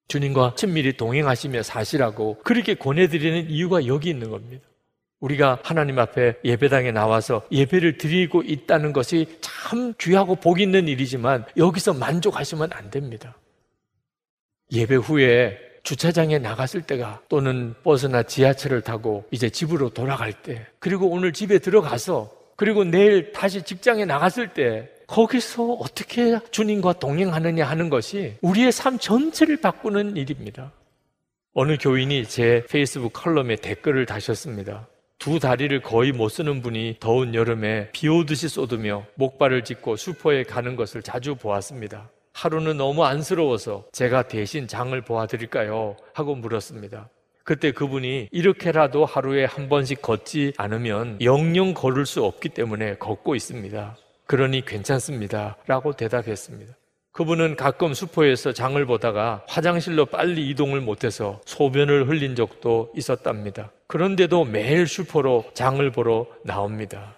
주님과 0.09 0.55
친밀히 0.57 0.97
동행하시며 0.97 1.62
사시라고 1.62 2.38
그렇게 2.45 2.74
권해드리는 2.74 3.49
이유가 3.49 3.86
여기 3.86 4.11
있는 4.11 4.30
겁니다. 4.30 4.66
우리가 5.20 5.61
하나님 5.62 5.99
앞에 5.99 6.34
예배당에 6.45 6.90
나와서 6.90 7.47
예배를 7.51 7.97
드리고 7.97 8.43
있다는 8.43 8.93
것이 8.93 9.38
참 9.40 9.95
귀하고 9.99 10.34
복 10.34 10.61
있는 10.61 10.88
일이지만 10.88 11.47
여기서 11.57 11.95
만족하시면 11.95 12.70
안 12.72 12.90
됩니다. 12.90 13.36
예배 14.72 14.97
후에 14.97 15.59
주차장에 15.84 16.38
나갔을 16.38 16.82
때가 16.82 17.22
또는 17.28 17.74
버스나 17.82 18.24
지하철을 18.24 18.82
타고 18.82 19.24
이제 19.30 19.49
집으로 19.49 19.90
돌아갈 19.90 20.32
때 20.32 20.66
그리고 20.78 21.09
오늘 21.09 21.32
집에 21.32 21.59
들어가서 21.59 22.41
그리고 22.63 22.85
내일 22.85 23.33
다시 23.33 23.61
직장에 23.61 24.05
나갔을 24.05 24.55
때 24.55 24.89
거기서 25.09 25.65
어떻게 25.81 26.39
주님과 26.53 26.93
동행하느냐 26.93 27.65
하는 27.65 27.91
것이 27.91 28.37
우리의 28.41 28.71
삶 28.71 29.01
전체를 29.01 29.57
바꾸는 29.57 30.17
일입니다. 30.17 30.71
어느 31.55 31.77
교인이 31.77 32.25
제 32.27 32.65
페이스북 32.71 33.15
칼럼에 33.14 33.57
댓글을 33.57 34.07
다셨습니다. 34.07 34.87
두 35.19 35.41
다리를 35.41 35.83
거의 35.83 36.13
못 36.13 36.29
쓰는 36.29 36.63
분이 36.63 36.99
더운 37.01 37.35
여름에 37.35 37.91
비 37.91 38.07
오듯이 38.07 38.49
쏟으며 38.49 39.07
목발을 39.17 39.65
짚고 39.65 39.97
슈퍼에 39.97 40.45
가는 40.45 40.77
것을 40.77 41.03
자주 41.03 41.35
보았습니다. 41.35 42.11
하루는 42.33 42.77
너무 42.77 43.05
안쓰러워서 43.05 43.87
제가 43.91 44.29
대신 44.29 44.69
장을 44.69 44.99
보아드릴까요? 45.01 45.97
하고 46.15 46.37
물었습니다. 46.37 47.09
그때 47.45 47.72
그분이 47.72 48.28
이렇게라도 48.30 49.05
하루에 49.05 49.45
한 49.45 49.68
번씩 49.68 50.03
걷지 50.03 50.55
않으면 50.57 51.18
영영 51.20 51.74
걸을 51.74 52.07
수 52.07 52.24
없기 52.24 52.51
때문에 52.51 52.97
걷고 52.97 53.34
있습니다. 53.34 53.97
그러니 54.26 54.64
괜찮습니다. 54.64 55.57
라고 55.66 55.93
대답했습니다. 55.93 56.74
그분은 57.12 57.57
가끔 57.57 57.93
수포에서 57.93 58.53
장을 58.53 58.84
보다가 58.86 59.45
화장실로 59.47 60.07
빨리 60.07 60.49
이동을 60.49 60.80
못해서 60.80 61.40
소변을 61.45 62.09
흘린 62.09 62.34
적도 62.34 62.90
있었답니다. 62.97 63.70
그런데도 63.86 64.47
매일 64.47 64.86
슈퍼로 64.86 65.45
장을 65.53 65.90
보러 65.90 66.26
나옵니다. 66.43 67.14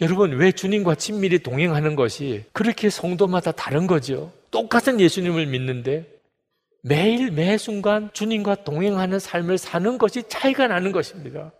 여러분, 0.00 0.32
왜 0.32 0.52
주님과 0.52 0.94
친밀히 0.94 1.40
동행하는 1.40 1.96
것이 1.96 2.44
그렇게 2.52 2.90
성도마다 2.90 3.50
다른 3.50 3.88
거죠? 3.88 4.30
똑같은 4.52 5.00
예수님을 5.00 5.46
믿는데 5.46 6.06
매일 6.82 7.30
매 7.30 7.56
순간 7.58 8.10
주님과 8.12 8.64
동행하는 8.64 9.20
삶을 9.20 9.56
사는 9.56 9.98
것이 9.98 10.24
차이가 10.28 10.66
나는 10.66 10.90
것입니다. 10.90 11.52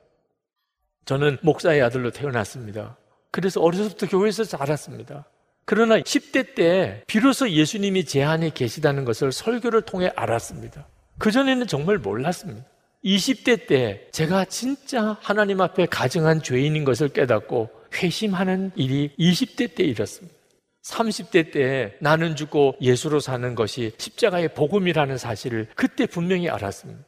저는 1.05 1.39
목사의 1.43 1.81
아들로 1.81 2.11
태어났습니다. 2.11 2.97
그래서 3.31 3.61
어려서부터 3.61 4.09
교회에서 4.09 4.45
자랐습니다. 4.45 5.25
그러나 5.65 6.01
10대 6.01 6.57
때 6.57 7.05
비로소 7.07 7.49
예수님이 7.49 8.05
제 8.05 8.25
안에 8.25 8.51
계시다는 8.51 9.05
것을 9.05 9.31
설교를 9.31 9.83
통해 9.83 10.13
알았습니다. 10.17 10.89
그전에는 11.19 11.69
정말 11.69 11.99
몰랐습니다. 11.99 12.67
20대 13.05 13.69
때 13.69 14.09
제가 14.11 14.45
진짜 14.47 15.17
하나님 15.21 15.61
앞에 15.61 15.87
가증한 15.87 16.43
죄인인 16.43 16.85
것을 16.85 17.09
깨닫고 17.09 17.71
회심하는 17.95 18.73
일이 18.75 19.11
20대 19.19 19.75
때 19.75 19.85
일었습니다. 19.85 20.42
30대 20.83 21.53
때 21.53 21.97
나는 22.01 22.37
죽고 22.37 22.77
예수로 22.81 23.21
사는 23.21 23.55
것이 23.55 23.93
십자가의 23.99 24.55
복음이라는 24.55 25.17
사실을 25.17 25.69
그때 25.75 26.07
분명히 26.07 26.49
알았습니다. 26.49 27.05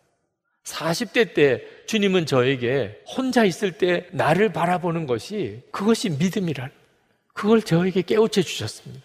40대 0.64 1.34
때 1.34 1.62
주님은 1.86 2.26
저에게 2.26 3.02
혼자 3.06 3.44
있을 3.44 3.72
때 3.72 4.06
나를 4.12 4.52
바라보는 4.52 5.06
것이 5.06 5.62
그것이 5.70 6.10
믿음이란 6.10 6.70
그걸 7.32 7.60
저에게 7.62 8.02
깨우쳐 8.02 8.42
주셨습니다. 8.42 9.04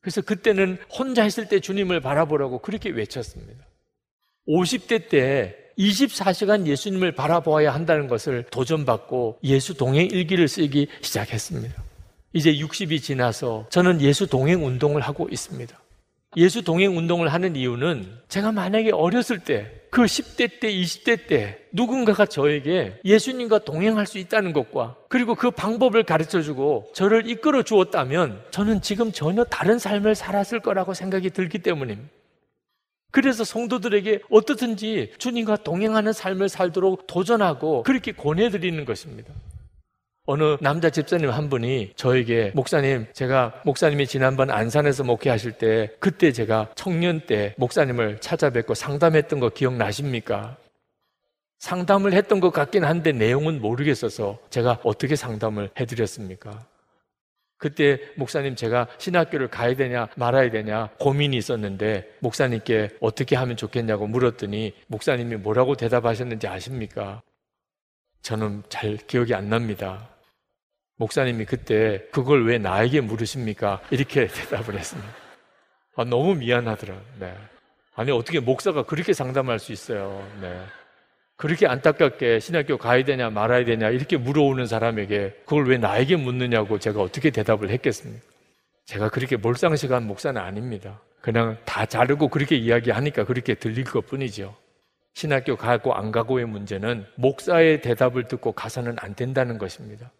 그래서 0.00 0.20
그때는 0.20 0.78
혼자 0.90 1.24
있을 1.24 1.48
때 1.48 1.60
주님을 1.60 2.00
바라보라고 2.00 2.58
그렇게 2.58 2.90
외쳤습니다. 2.90 3.64
50대 4.48 5.08
때 5.08 5.56
24시간 5.78 6.66
예수님을 6.66 7.12
바라보아야 7.12 7.72
한다는 7.72 8.08
것을 8.08 8.44
도전받고 8.50 9.38
예수 9.44 9.74
동행 9.74 10.06
일기를 10.10 10.48
쓰기 10.48 10.88
시작했습니다. 11.02 11.87
이제 12.32 12.52
60이 12.52 13.02
지나서 13.02 13.66
저는 13.70 14.00
예수 14.02 14.26
동행 14.26 14.64
운동을 14.64 15.00
하고 15.00 15.28
있습니다. 15.30 15.78
예수 16.36 16.62
동행 16.62 16.96
운동을 16.96 17.32
하는 17.32 17.56
이유는 17.56 18.06
제가 18.28 18.52
만약에 18.52 18.92
어렸을 18.92 19.38
때, 19.38 19.72
그 19.90 20.02
10대 20.02 20.60
때, 20.60 20.70
20대 20.70 21.26
때 21.26 21.58
누군가가 21.72 22.26
저에게 22.26 23.00
예수님과 23.04 23.60
동행할 23.60 24.06
수 24.06 24.18
있다는 24.18 24.52
것과 24.52 24.96
그리고 25.08 25.34
그 25.34 25.50
방법을 25.50 26.02
가르쳐 26.02 26.42
주고 26.42 26.90
저를 26.92 27.28
이끌어 27.30 27.62
주었다면 27.62 28.42
저는 28.50 28.82
지금 28.82 29.10
전혀 29.10 29.44
다른 29.44 29.78
삶을 29.78 30.14
살았을 30.14 30.60
거라고 30.60 30.92
생각이 30.92 31.30
들기 31.30 31.60
때문입니다. 31.60 32.10
그래서 33.10 33.42
성도들에게 33.42 34.20
어떻든지 34.30 35.14
주님과 35.16 35.56
동행하는 35.58 36.12
삶을 36.12 36.50
살도록 36.50 37.06
도전하고 37.06 37.84
그렇게 37.84 38.12
권해드리는 38.12 38.84
것입니다. 38.84 39.32
어느 40.30 40.58
남자 40.60 40.90
집사님 40.90 41.30
한 41.30 41.48
분이 41.48 41.94
저에게 41.96 42.52
목사님 42.54 43.06
제가 43.14 43.62
목사님이 43.64 44.06
지난번 44.06 44.50
안산에서 44.50 45.02
목회하실 45.02 45.52
때 45.52 45.90
그때 46.00 46.32
제가 46.32 46.70
청년 46.74 47.20
때 47.20 47.54
목사님을 47.56 48.20
찾아뵙고 48.20 48.74
상담했던 48.74 49.40
거 49.40 49.48
기억나십니까? 49.48 50.58
상담을 51.60 52.12
했던 52.12 52.40
것 52.40 52.50
같긴 52.50 52.84
한데 52.84 53.12
내용은 53.12 53.62
모르겠어서 53.62 54.38
제가 54.50 54.80
어떻게 54.84 55.16
상담을 55.16 55.70
해드렸습니까? 55.80 56.66
그때 57.56 57.98
목사님 58.18 58.54
제가 58.54 58.86
신학교를 58.98 59.48
가야 59.48 59.76
되냐 59.76 60.08
말아야 60.14 60.50
되냐 60.50 60.90
고민이 60.98 61.38
있었는데 61.38 62.06
목사님께 62.20 62.98
어떻게 63.00 63.34
하면 63.34 63.56
좋겠냐고 63.56 64.06
물었더니 64.06 64.74
목사님이 64.88 65.36
뭐라고 65.36 65.74
대답하셨는지 65.74 66.46
아십니까? 66.46 67.22
저는 68.20 68.62
잘 68.68 68.98
기억이 68.98 69.32
안 69.32 69.48
납니다. 69.48 70.17
목사님이 70.98 71.44
그때 71.44 72.04
그걸 72.12 72.44
왜 72.46 72.58
나에게 72.58 73.00
물으십니까? 73.00 73.80
이렇게 73.90 74.26
대답을 74.28 74.76
했습니다. 74.78 75.08
아, 75.96 76.04
너무 76.04 76.34
미안하더라. 76.34 76.94
네. 77.18 77.34
아니 77.94 78.12
어떻게 78.12 78.38
목사가 78.38 78.84
그렇게 78.84 79.12
상담할 79.12 79.58
수 79.58 79.72
있어요? 79.72 80.24
네. 80.40 80.60
그렇게 81.36 81.66
안타깝게 81.66 82.40
신학교 82.40 82.76
가야 82.76 83.04
되냐 83.04 83.30
말아야 83.30 83.64
되냐 83.64 83.90
이렇게 83.90 84.16
물어오는 84.16 84.66
사람에게 84.66 85.42
그걸 85.44 85.68
왜 85.68 85.78
나에게 85.78 86.16
묻느냐고 86.16 86.78
제가 86.80 87.00
어떻게 87.00 87.30
대답을 87.30 87.70
했겠습니까? 87.70 88.24
제가 88.86 89.08
그렇게 89.08 89.36
몰상식한 89.36 90.06
목사는 90.06 90.40
아닙니다. 90.40 91.00
그냥 91.20 91.56
다 91.64 91.86
자르고 91.86 92.28
그렇게 92.28 92.56
이야기하니까 92.56 93.24
그렇게 93.24 93.54
들릴 93.54 93.84
것 93.84 94.06
뿐이죠. 94.06 94.56
신학교 95.14 95.56
가고 95.56 95.94
안 95.94 96.10
가고의 96.10 96.46
문제는 96.46 97.06
목사의 97.16 97.82
대답을 97.82 98.28
듣고 98.28 98.52
가서는 98.52 98.96
안 98.98 99.14
된다는 99.14 99.58
것입니다. 99.58 100.10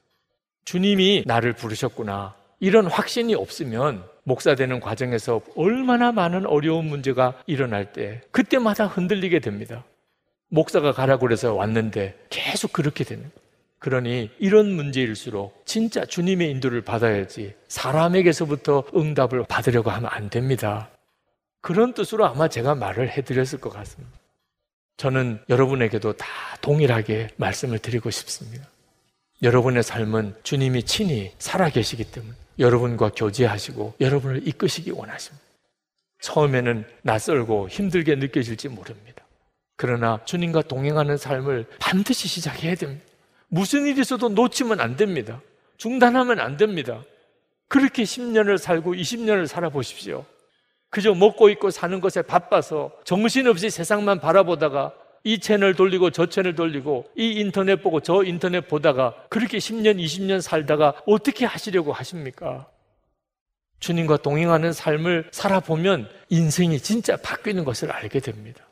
주님이 0.68 1.22
나를 1.24 1.54
부르셨구나. 1.54 2.34
이런 2.60 2.88
확신이 2.88 3.34
없으면 3.34 4.04
목사 4.22 4.54
되는 4.54 4.80
과정에서 4.80 5.40
얼마나 5.56 6.12
많은 6.12 6.44
어려운 6.44 6.84
문제가 6.84 7.42
일어날 7.46 7.94
때 7.94 8.20
그때마다 8.32 8.84
흔들리게 8.86 9.38
됩니다. 9.38 9.86
목사가 10.50 10.92
가라고 10.92 11.22
그래서 11.22 11.54
왔는데 11.54 12.18
계속 12.28 12.74
그렇게 12.74 13.04
되는 13.04 13.30
그러니 13.78 14.30
이런 14.38 14.70
문제일수록 14.72 15.62
진짜 15.64 16.04
주님의 16.04 16.50
인도를 16.50 16.82
받아야지 16.82 17.54
사람에게서부터 17.68 18.84
응답을 18.94 19.44
받으려고 19.48 19.88
하면 19.88 20.10
안 20.12 20.28
됩니다. 20.28 20.90
그런 21.62 21.94
뜻으로 21.94 22.26
아마 22.26 22.46
제가 22.46 22.74
말을 22.74 23.08
해드렸을 23.08 23.58
것 23.58 23.70
같습니다. 23.70 24.12
저는 24.98 25.40
여러분에게도 25.48 26.12
다 26.12 26.26
동일하게 26.60 27.28
말씀을 27.38 27.78
드리고 27.78 28.10
싶습니다. 28.10 28.68
여러분의 29.42 29.82
삶은 29.82 30.34
주님이 30.42 30.82
친히 30.82 31.32
살아계시기 31.38 32.04
때문에 32.04 32.34
여러분과 32.58 33.10
교제하시고 33.14 33.94
여러분을 34.00 34.46
이끄시기 34.46 34.90
원하십니다. 34.90 35.44
처음에는 36.20 36.84
낯설고 37.02 37.68
힘들게 37.68 38.16
느껴질지 38.16 38.68
모릅니다. 38.68 39.24
그러나 39.76 40.20
주님과 40.24 40.62
동행하는 40.62 41.16
삶을 41.16 41.66
반드시 41.78 42.26
시작해야 42.26 42.74
됩니다. 42.74 43.04
무슨 43.46 43.86
일이 43.86 44.00
있어도 44.00 44.28
놓치면 44.28 44.80
안 44.80 44.96
됩니다. 44.96 45.40
중단하면 45.76 46.40
안 46.40 46.56
됩니다. 46.56 47.04
그렇게 47.68 48.02
10년을 48.02 48.58
살고 48.58 48.94
20년을 48.94 49.46
살아보십시오. 49.46 50.24
그저 50.90 51.14
먹고 51.14 51.48
있고 51.50 51.70
사는 51.70 52.00
것에 52.00 52.22
바빠서 52.22 52.90
정신없이 53.04 53.70
세상만 53.70 54.18
바라보다가 54.20 54.92
이 55.28 55.38
채널 55.40 55.74
돌리고 55.74 56.08
저 56.08 56.24
채널 56.24 56.54
돌리고 56.54 57.10
이 57.14 57.32
인터넷 57.32 57.82
보고 57.82 58.00
저 58.00 58.24
인터넷 58.24 58.66
보다가 58.66 59.14
그렇게 59.28 59.58
10년, 59.58 60.02
20년 60.02 60.40
살다가 60.40 60.94
어떻게 61.04 61.44
하시려고 61.44 61.92
하십니까? 61.92 62.66
주님과 63.78 64.16
동행하는 64.18 64.72
삶을 64.72 65.28
살아보면 65.30 66.08
인생이 66.30 66.80
진짜 66.80 67.18
바뀌는 67.18 67.64
것을 67.64 67.92
알게 67.92 68.20
됩니다. 68.20 68.64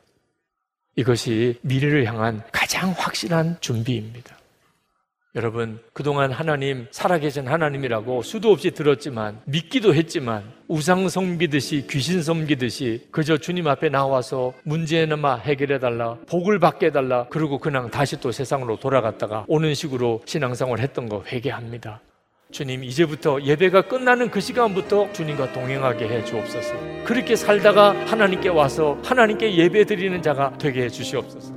이것이 0.95 1.59
미래를 1.61 2.05
향한 2.05 2.41
가장 2.51 2.89
확실한 2.97 3.57
준비입니다. 3.59 4.36
여러분, 5.37 5.79
그동안 5.93 6.31
하나님, 6.31 6.87
살아계신 6.89 7.47
하나님이라고 7.47 8.23
수도 8.23 8.51
없이 8.51 8.71
들었지만, 8.71 9.39
믿기도 9.45 9.93
했지만, 9.93 10.41
우상 10.67 11.07
섬기듯이, 11.09 11.85
귀신 11.87 12.23
섬기듯이, 12.23 13.07
그저 13.11 13.37
주님 13.37 13.67
앞에 13.67 13.89
나와서 13.89 14.53
문제는만 14.63 15.41
해결해달라, 15.41 16.17
복을 16.27 16.57
받게 16.57 16.87
해달라, 16.87 17.27
그리고 17.29 17.59
그냥 17.59 17.91
다시 17.91 18.19
또 18.19 18.31
세상으로 18.31 18.79
돌아갔다가 18.79 19.45
오는 19.47 19.75
식으로 19.75 20.23
신앙생활 20.25 20.79
했던 20.79 21.07
거 21.07 21.23
회개합니다. 21.27 22.01
주님, 22.49 22.83
이제부터 22.83 23.39
예배가 23.43 23.83
끝나는 23.83 24.31
그 24.31 24.41
시간부터 24.41 25.11
주님과 25.13 25.51
동행하게 25.53 26.07
해 26.07 26.25
주옵소서. 26.25 26.73
그렇게 27.03 27.35
살다가 27.35 27.91
하나님께 28.07 28.49
와서 28.49 28.97
하나님께 29.03 29.55
예배 29.55 29.85
드리는 29.85 30.19
자가 30.23 30.57
되게 30.57 30.85
해 30.85 30.89
주시옵소서. 30.89 31.56